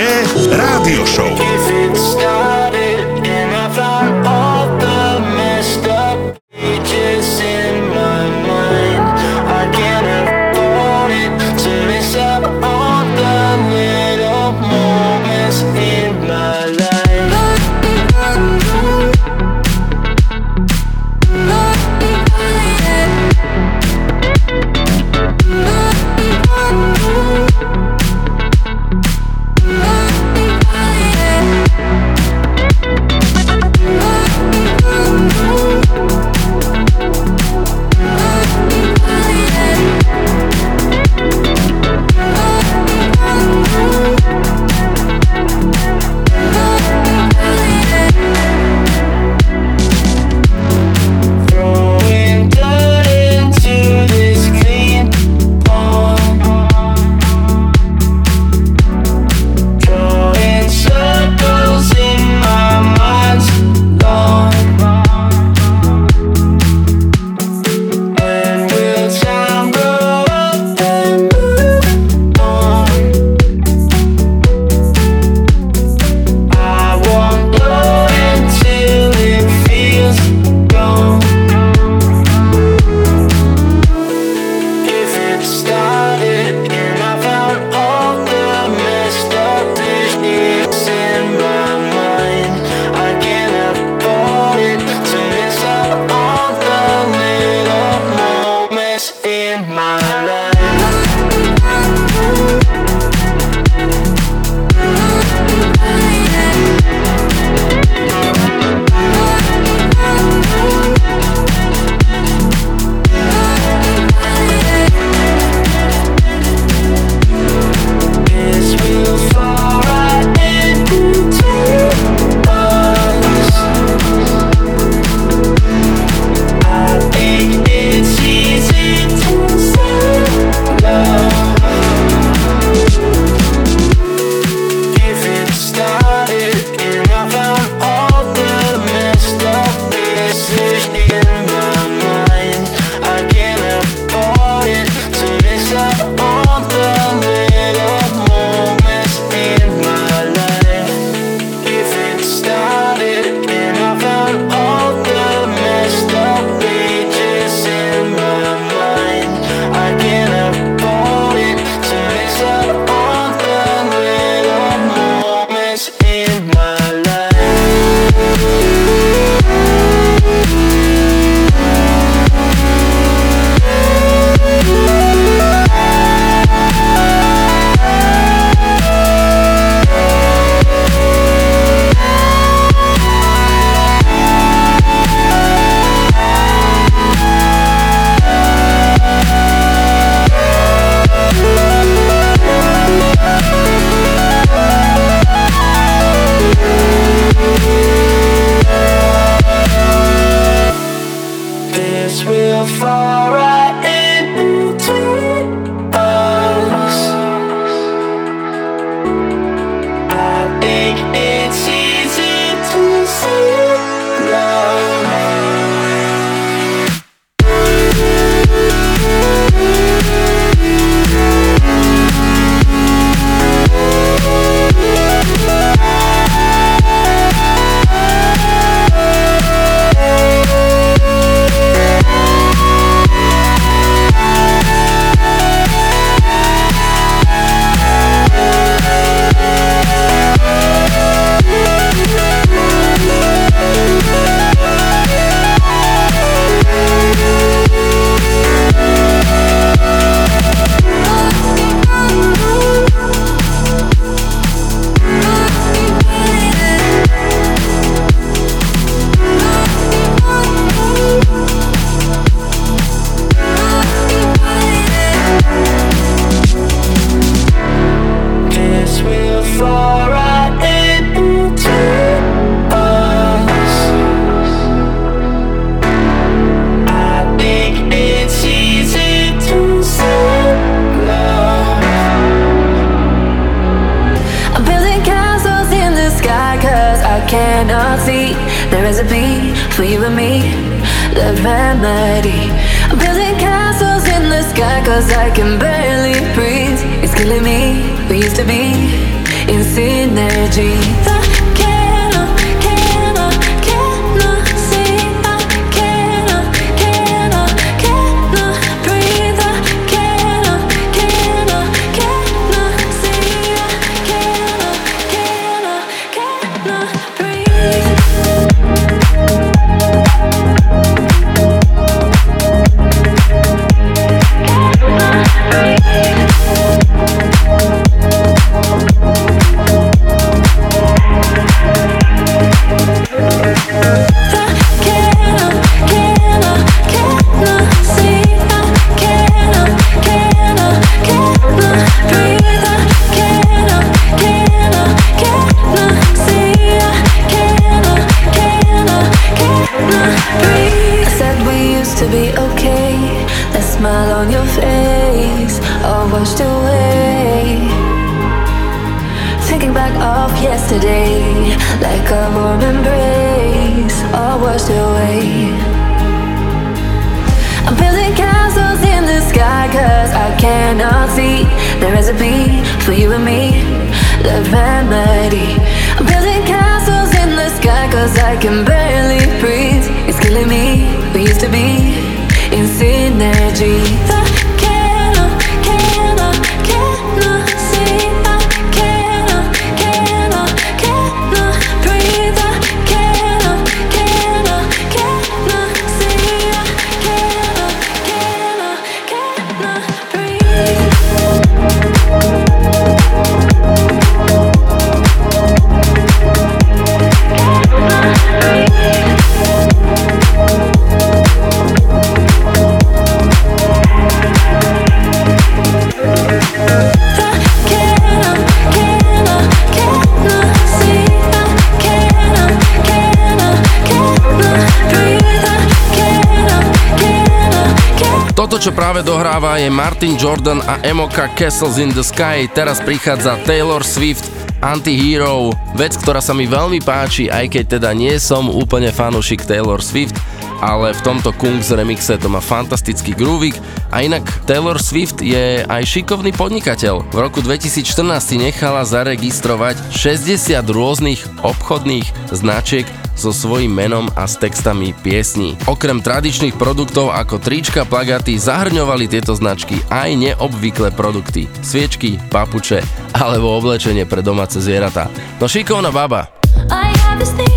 Toto, 428.49 428.65
čo 428.65 428.73
práve 428.73 429.05
dohráva, 429.05 429.61
je 429.61 429.69
Martin 429.69 430.17
Jordan 430.17 430.65
a 430.65 430.81
Emoka 430.81 431.29
Castles 431.37 431.77
in 431.77 431.93
the 431.93 432.01
Sky. 432.01 432.49
Teraz 432.49 432.81
prichádza 432.81 433.37
Taylor 433.45 433.85
Swift 433.85 434.25
Antihero, 434.65 435.53
vec, 435.77 435.93
ktorá 436.01 436.25
sa 436.25 436.33
mi 436.33 436.49
veľmi 436.49 436.81
páči, 436.81 437.29
aj 437.29 437.45
keď 437.45 437.77
teda 437.77 437.93
nie 437.93 438.17
som 438.17 438.49
úplne 438.49 438.89
fanúšik 438.89 439.45
Taylor 439.45 439.85
Swift, 439.85 440.17
ale 440.59 440.95
v 440.95 441.01
tomto 441.05 441.31
Kungs 441.35 441.71
remixe 441.71 442.19
to 442.19 442.27
má 442.27 442.43
fantastický 442.43 443.15
grúvik 443.15 443.59
a 443.95 444.03
inak 444.03 444.27
Taylor 444.45 444.79
Swift 444.83 445.23
je 445.23 445.63
aj 445.65 445.83
šikovný 445.87 446.35
podnikateľ. 446.35 447.09
V 447.11 447.19
roku 447.19 447.41
2014 447.41 447.85
si 448.19 448.37
nechala 448.37 448.83
zaregistrovať 448.83 449.79
60 449.95 450.59
rôznych 450.69 451.21
obchodných 451.43 452.07
značiek 452.35 452.87
so 453.19 453.35
svojím 453.35 453.75
menom 453.75 454.07
a 454.15 454.31
s 454.31 454.39
textami 454.39 454.95
piesní. 454.95 455.59
Okrem 455.67 455.99
tradičných 455.99 456.55
produktov 456.55 457.11
ako 457.11 457.43
trička, 457.43 457.83
plagaty 457.83 458.39
zahrňovali 458.39 459.11
tieto 459.11 459.35
značky 459.35 459.83
aj 459.91 460.15
neobvyklé 460.15 460.95
produkty, 460.95 461.51
sviečky, 461.59 462.23
papuče 462.31 462.79
alebo 463.19 463.59
oblečenie 463.59 464.07
pre 464.07 464.23
domáce 464.23 464.63
zvieratá. 464.63 465.11
No 465.43 465.51
šikovná 465.51 465.91
baba. 465.91 466.31
I 466.71 466.95
have 467.03 467.48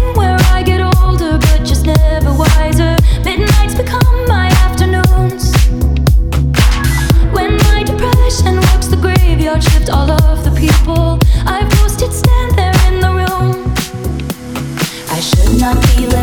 not 15.62 15.78
feeling 15.90 16.21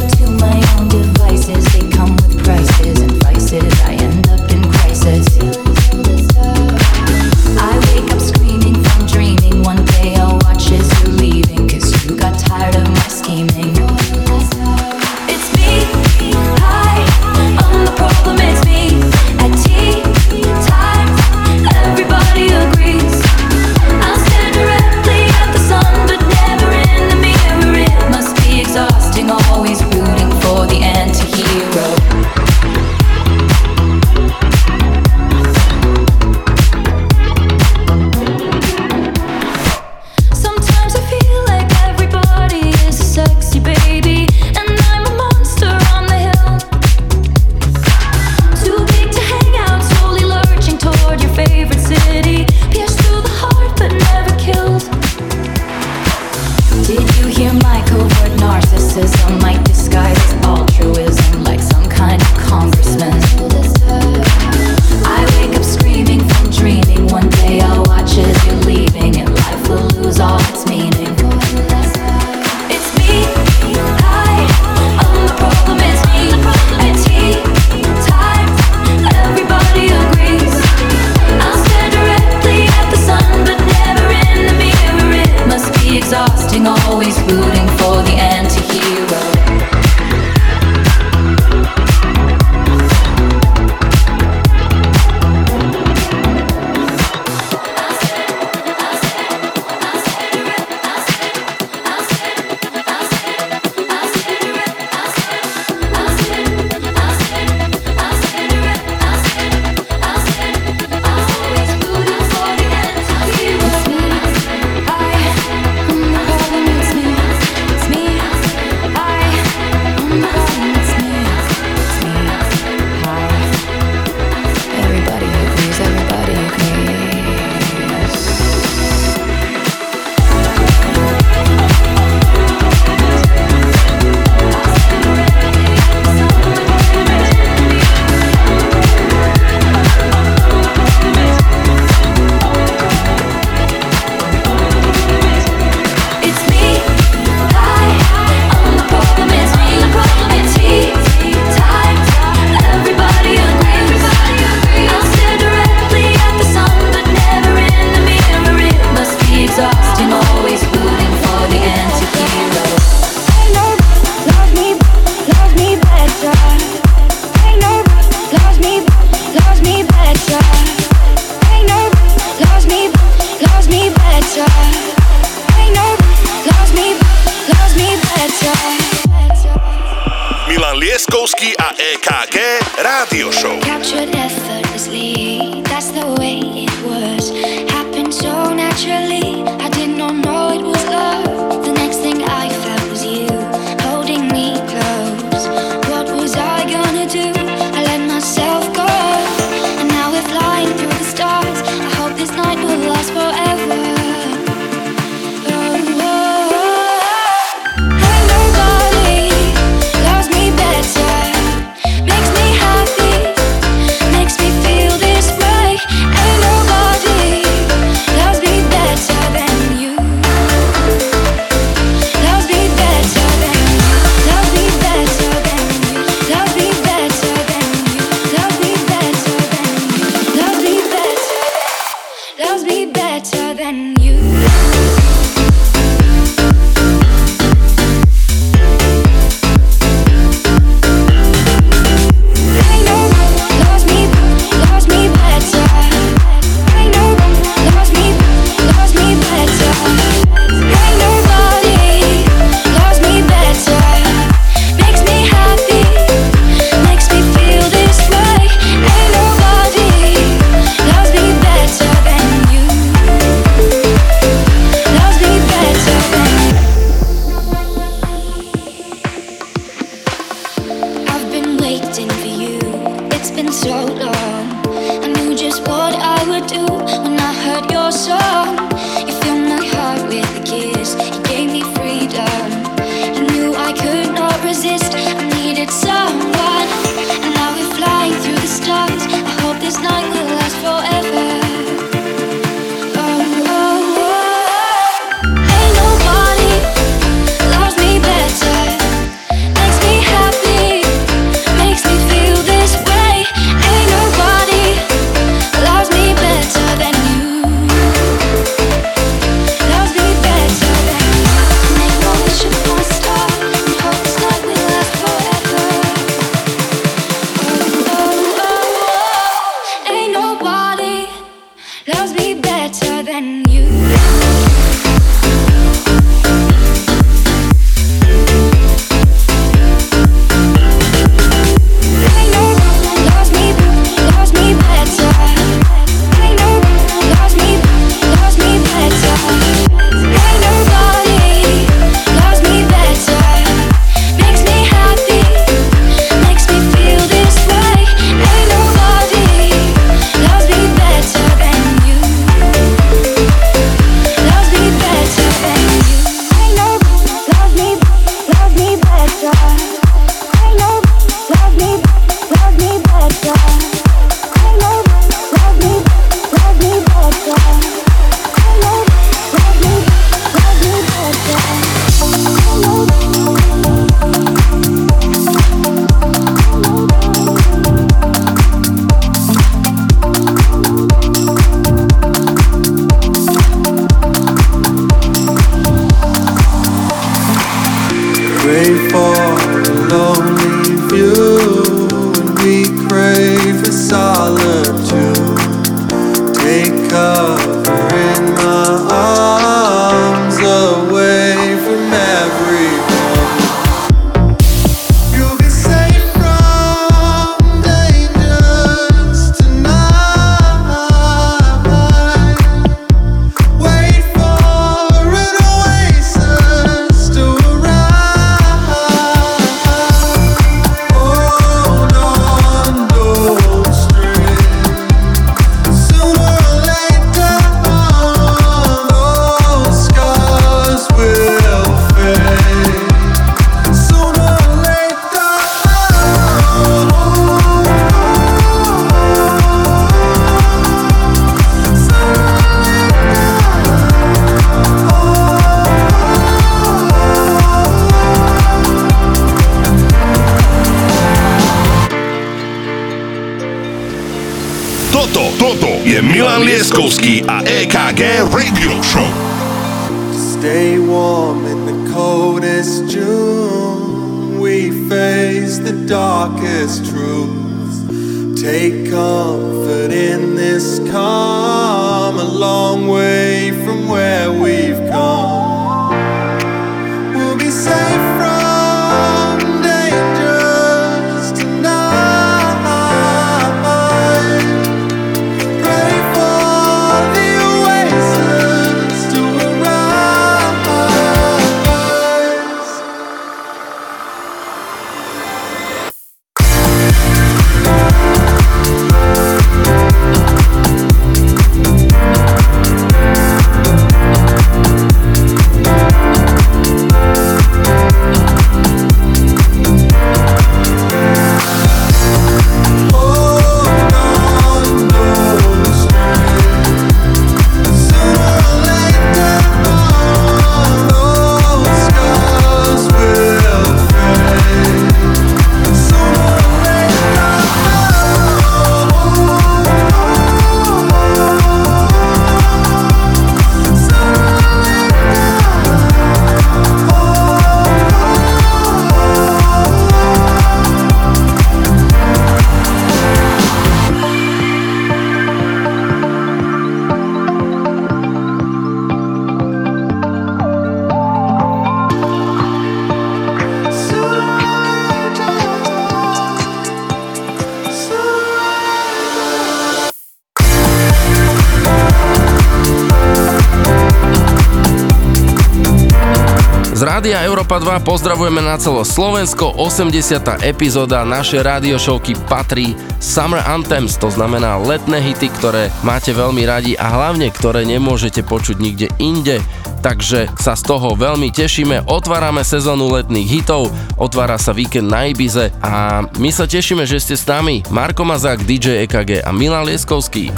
222, 567.59 567.91
pozdravujeme 567.91 568.39
na 568.39 568.55
celo 568.55 568.87
Slovensko, 568.87 569.51
80. 569.51 570.47
epizóda 570.47 571.03
našej 571.03 571.43
radiošovky 571.43 572.15
patrí 572.31 572.79
Summer 573.03 573.43
Anthems, 573.43 573.99
to 573.99 574.07
znamená 574.15 574.63
letné 574.63 575.03
hity, 575.03 575.27
ktoré 575.27 575.67
máte 575.83 576.15
veľmi 576.15 576.47
radi 576.47 576.79
a 576.79 576.87
hlavne, 576.87 577.27
ktoré 577.35 577.67
nemôžete 577.67 578.23
počuť 578.23 578.63
nikde 578.63 578.87
inde. 579.03 579.43
Takže 579.83 580.31
sa 580.39 580.55
z 580.55 580.63
toho 580.71 580.95
veľmi 580.95 581.35
tešíme, 581.35 581.91
otvárame 581.91 582.47
sezónu 582.47 582.95
letných 582.95 583.27
hitov, 583.27 583.75
otvára 583.99 584.39
sa 584.39 584.55
víkend 584.55 584.87
na 584.87 585.11
Ibize 585.11 585.51
a 585.59 586.07
my 586.15 586.31
sa 586.31 586.47
tešíme, 586.47 586.87
že 586.87 587.03
ste 587.03 587.19
s 587.19 587.27
nami. 587.27 587.67
Marko 587.75 588.07
Mazák, 588.07 588.47
DJ 588.47 588.87
EKG 588.87 589.27
a 589.27 589.35
Milan 589.35 589.67
Lieskovský. 589.67 590.31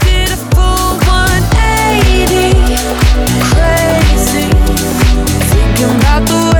Crazy 3.52 4.48
thinking 5.52 5.92
about 6.00 6.24
the 6.24 6.40
way 6.56 6.59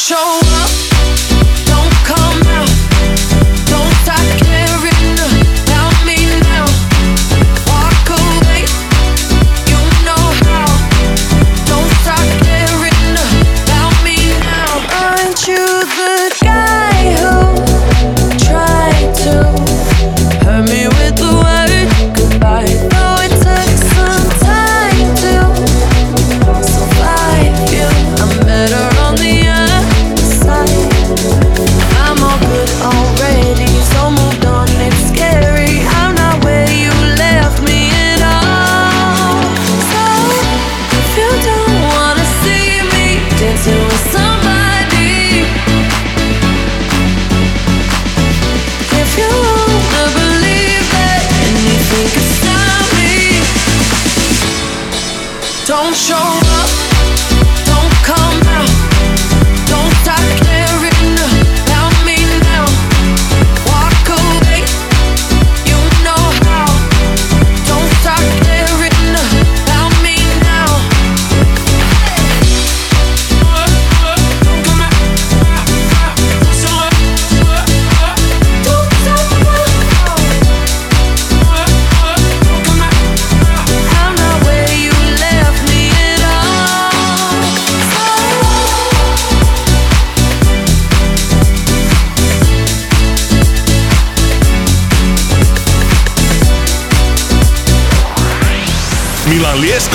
show 0.00 0.29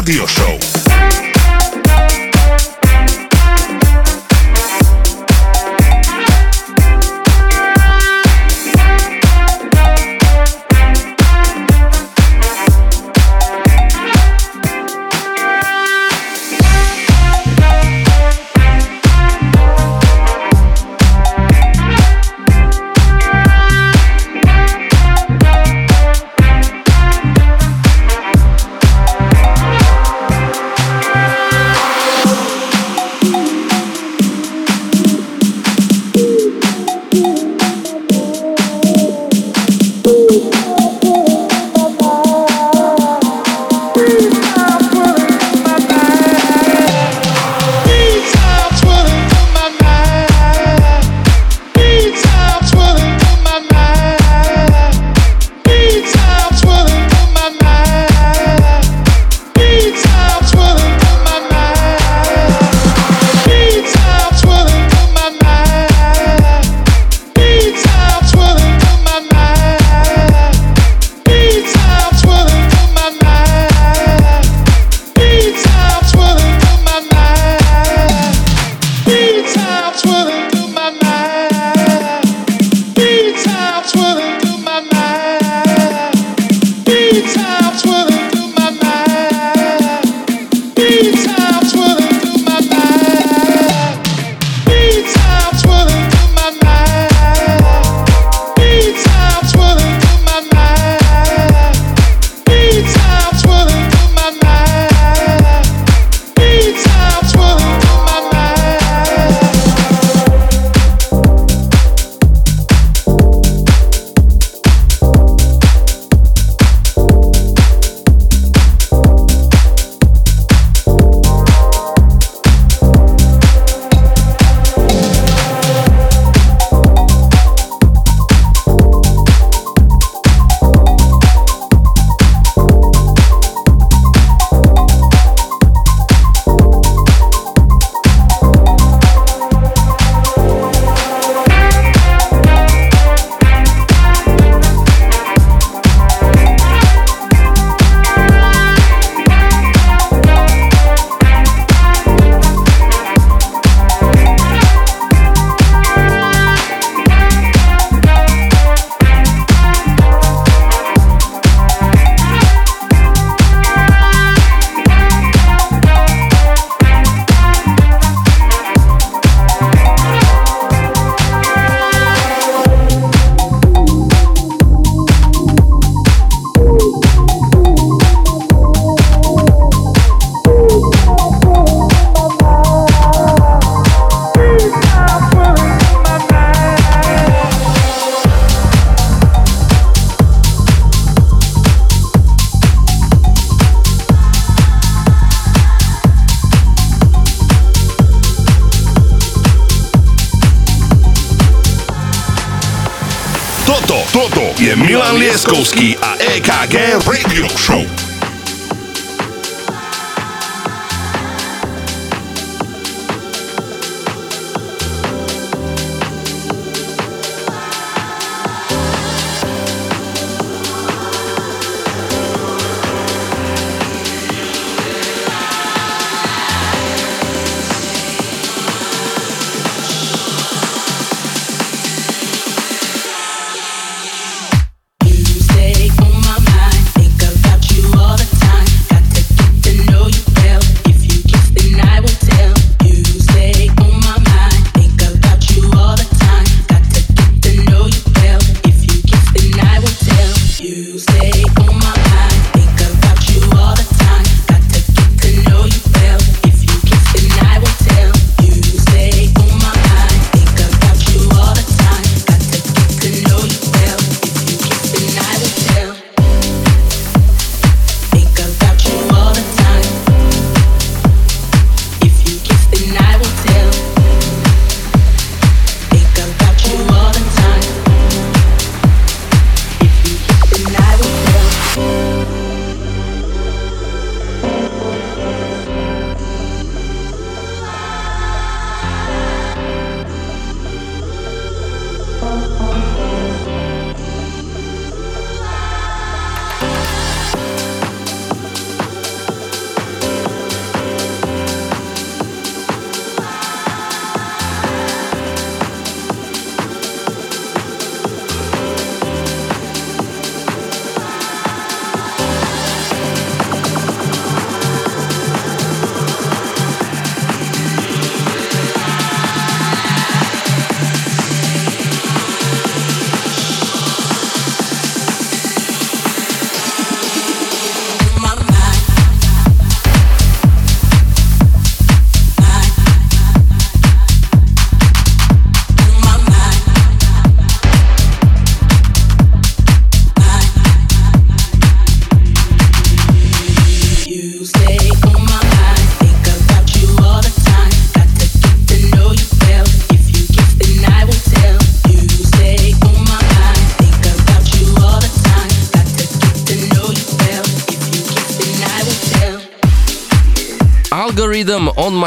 Rádio 0.00 0.26
Show. 0.26 0.69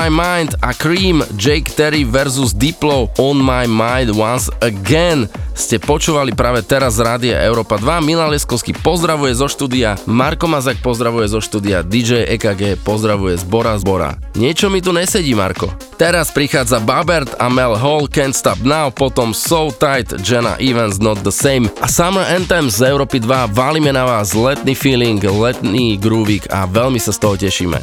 My 0.03 0.11
Mind 0.11 0.59
a 0.59 0.75
Cream, 0.75 1.23
Jake 1.39 1.71
Terry 1.71 2.03
versus 2.03 2.51
Diplo 2.51 3.07
On 3.15 3.39
My 3.39 3.63
Mind 3.63 4.11
Once 4.11 4.51
Again 4.59 5.31
ste 5.55 5.79
počúvali 5.79 6.35
práve 6.35 6.59
teraz 6.59 6.99
z 6.99 7.07
Rádia 7.07 7.39
Európa 7.39 7.79
2. 7.79 8.03
Milan 8.03 8.27
Leskovský 8.35 8.75
pozdravuje 8.75 9.31
zo 9.31 9.47
štúdia, 9.47 9.95
Marko 10.03 10.51
Mazak 10.51 10.83
pozdravuje 10.83 11.31
zo 11.31 11.39
štúdia, 11.39 11.87
DJ 11.87 12.27
EKG 12.35 12.83
pozdravuje 12.83 13.39
z 13.39 13.47
Bora 13.47 13.79
z 13.79 13.87
Bora. 13.87 14.19
Niečo 14.35 14.67
mi 14.67 14.83
tu 14.83 14.91
nesedí, 14.91 15.31
Marko. 15.31 15.71
Teraz 15.95 16.35
prichádza 16.35 16.83
Babert 16.83 17.39
a 17.39 17.47
Mel 17.47 17.79
Hall, 17.79 18.11
Can't 18.11 18.35
Stop 18.35 18.59
Now, 18.59 18.91
potom 18.91 19.31
So 19.31 19.71
Tight, 19.71 20.19
Jenna 20.19 20.59
Evans, 20.59 20.99
Not 20.99 21.23
The 21.23 21.31
Same 21.31 21.71
a 21.79 21.87
Summer 21.87 22.27
Anthem 22.27 22.67
z 22.67 22.91
Európy 22.91 23.23
2. 23.23 23.55
Valíme 23.55 23.95
na 23.95 24.03
vás 24.03 24.35
letný 24.35 24.75
feeling, 24.75 25.23
letný 25.23 25.95
grúvik 25.95 26.43
a 26.51 26.67
veľmi 26.67 26.99
sa 26.99 27.15
z 27.15 27.19
toho 27.23 27.39
tešíme. 27.39 27.79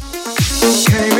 Can 0.90 1.19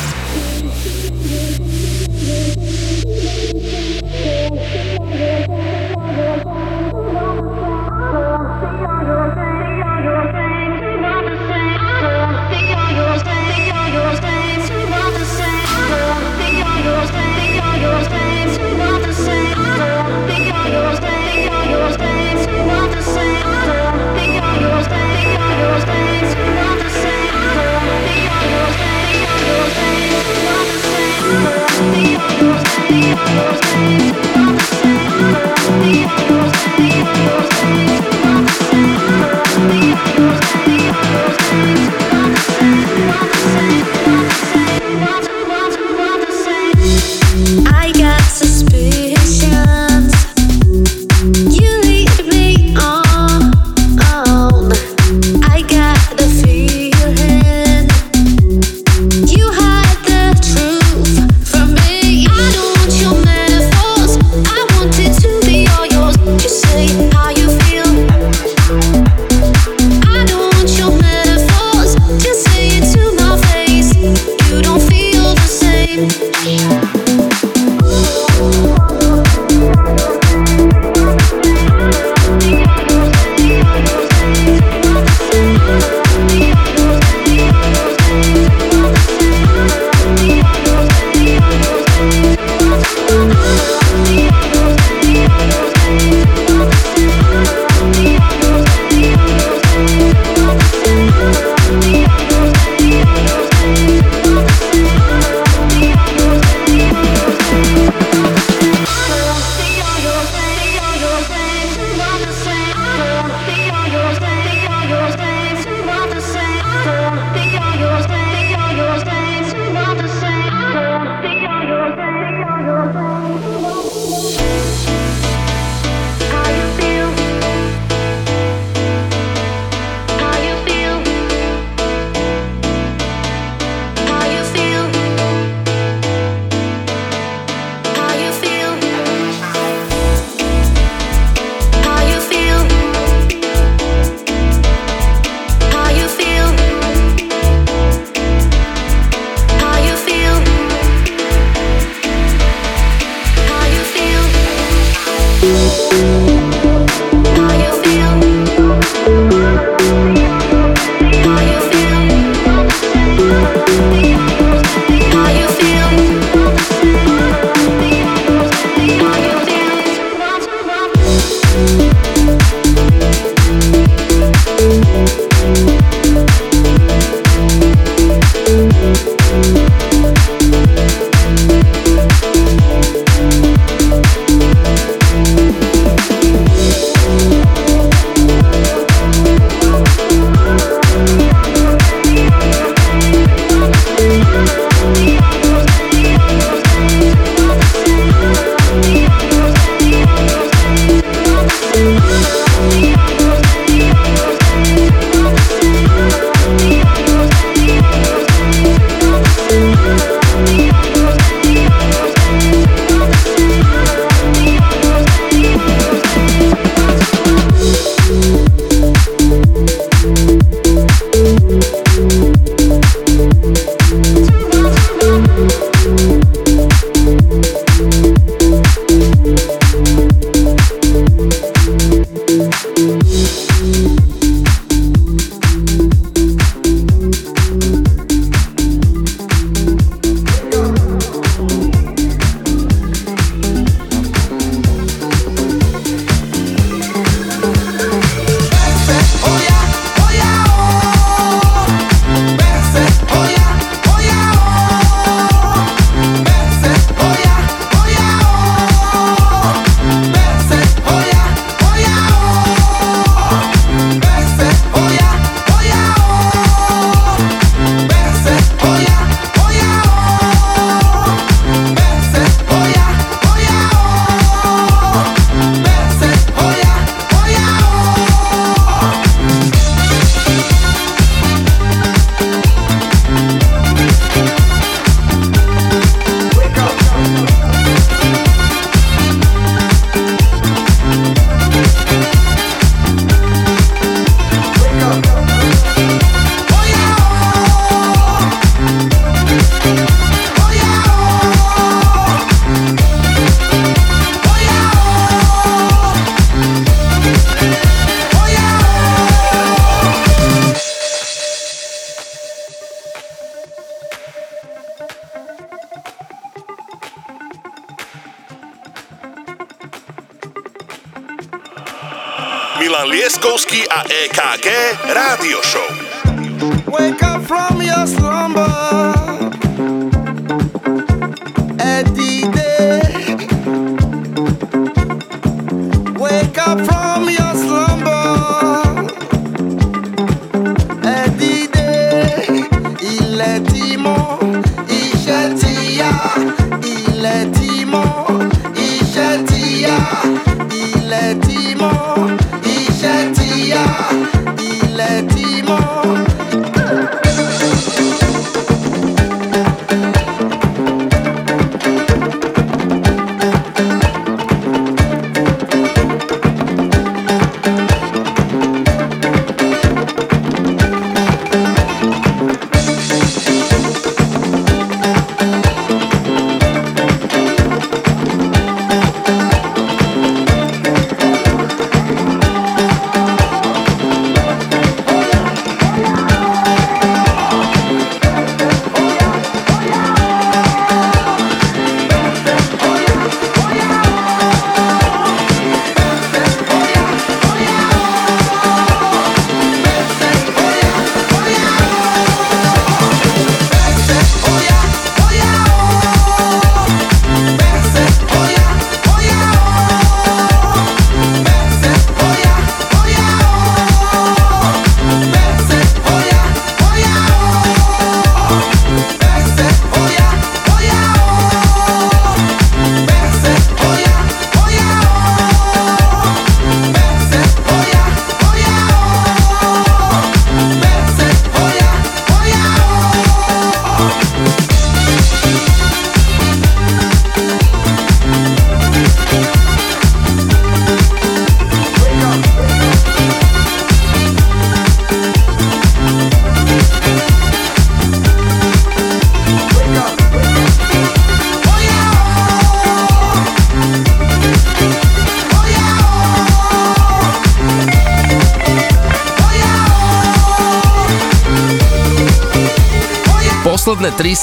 Thank 33.71 34.01
you. 34.01 34.10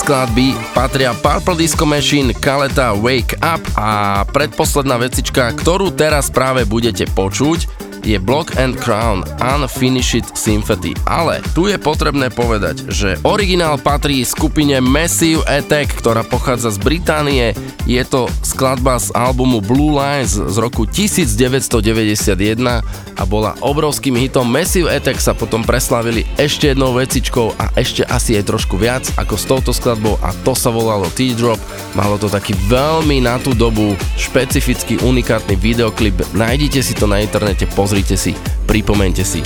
Skladby 0.08 0.56
patria 0.72 1.12
Purple 1.12 1.60
Disco 1.60 1.84
Machine, 1.84 2.32
Kaleta, 2.32 2.96
Wake 2.96 3.36
Up 3.44 3.60
a 3.76 4.24
predposledná 4.24 4.96
vecička, 4.96 5.52
ktorú 5.52 5.92
teraz 5.92 6.32
práve 6.32 6.64
budete 6.64 7.04
počuť, 7.12 7.68
je 8.08 8.16
Block 8.16 8.56
and 8.56 8.72
Crown 8.80 9.20
Unfinished 9.36 10.32
Symphony. 10.32 10.96
Ale 11.04 11.44
tu 11.52 11.68
je 11.68 11.76
potrebné 11.76 12.32
povedať, 12.32 12.88
že 12.88 13.20
originál 13.20 13.76
patrí 13.76 14.24
skupine 14.24 14.80
Massive 14.80 15.44
Attack, 15.44 16.00
ktorá 16.00 16.24
pochádza 16.24 16.72
z 16.72 16.80
Británie. 16.80 17.52
Je 17.84 18.00
to 18.08 18.32
skladba 18.40 18.96
z 18.96 19.12
albumu 19.12 19.60
Blue 19.60 19.92
Lines 19.92 20.40
z 20.40 20.56
roku 20.56 20.88
1991 20.88 22.80
a 23.18 23.26
bola 23.26 23.58
obrovským 23.60 24.14
hitom. 24.14 24.46
Massive 24.46 24.88
Attack 24.88 25.18
sa 25.18 25.34
potom 25.34 25.66
preslavili 25.66 26.22
ešte 26.38 26.70
jednou 26.70 26.94
vecičkou 26.94 27.58
a 27.58 27.74
ešte 27.74 28.06
asi 28.06 28.38
aj 28.38 28.46
trošku 28.46 28.78
viac 28.78 29.04
ako 29.18 29.34
s 29.34 29.44
touto 29.44 29.70
skladbou 29.74 30.16
a 30.22 30.30
to 30.46 30.54
sa 30.54 30.70
volalo 30.70 31.10
Teardrop. 31.10 31.58
Malo 31.98 32.16
to 32.16 32.30
taký 32.30 32.54
veľmi 32.70 33.18
na 33.18 33.42
tú 33.42 33.52
dobu 33.52 33.98
špecifický 34.14 35.02
unikátny 35.02 35.58
videoklip. 35.58 36.14
Nájdite 36.32 36.80
si 36.80 36.94
to 36.94 37.10
na 37.10 37.18
internete, 37.18 37.66
pozrite 37.74 38.14
si, 38.14 38.38
pripomente 38.70 39.26
si. 39.26 39.42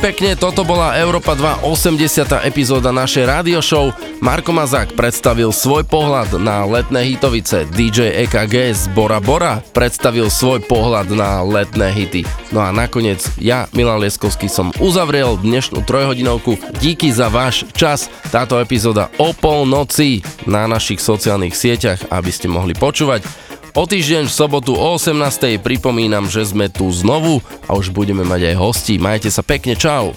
pekne, 0.00 0.36
toto 0.36 0.62
bola 0.62 0.96
Európa 1.00 1.32
2 1.32 1.64
80. 1.64 2.48
epizóda 2.48 2.92
našej 2.92 3.24
radio 3.24 3.60
show. 3.64 3.92
Marko 4.20 4.52
Mazák 4.52 4.92
predstavil 4.92 5.52
svoj 5.52 5.84
pohľad 5.88 6.36
na 6.36 6.64
letné 6.68 7.04
hitovice, 7.06 7.64
DJ 7.72 8.24
EKG 8.24 8.72
z 8.76 8.82
Bora 8.92 9.20
Bora 9.20 9.64
predstavil 9.72 10.28
svoj 10.28 10.64
pohľad 10.64 11.12
na 11.12 11.40
letné 11.44 11.92
hity. 11.92 12.24
No 12.52 12.64
a 12.64 12.72
nakoniec 12.72 13.24
ja, 13.40 13.68
Milan 13.72 14.00
Lieskovský, 14.00 14.48
som 14.48 14.72
uzavrel 14.80 15.40
dnešnú 15.40 15.84
trojhodinovku. 15.84 16.60
Díky 16.80 17.12
za 17.12 17.32
váš 17.32 17.64
čas. 17.72 18.08
Táto 18.28 18.60
epizóda 18.60 19.08
o 19.16 19.32
polnoci 19.32 20.20
na 20.44 20.68
našich 20.68 21.00
sociálnych 21.00 21.56
sieťach, 21.56 22.12
aby 22.12 22.30
ste 22.32 22.48
mohli 22.48 22.76
počúvať. 22.76 23.46
O 23.76 23.84
týždeň 23.84 24.24
v 24.24 24.32
sobotu 24.32 24.72
o 24.72 24.96
18.00 24.96 25.60
pripomínam, 25.60 26.24
že 26.32 26.48
sme 26.48 26.72
tu 26.72 26.88
znovu 26.88 27.44
a 27.66 27.74
už 27.74 27.90
budeme 27.90 28.22
mať 28.22 28.54
aj 28.54 28.56
hosti. 28.58 28.94
Majte 28.98 29.30
sa 29.30 29.42
pekne, 29.42 29.74
čau! 29.78 30.14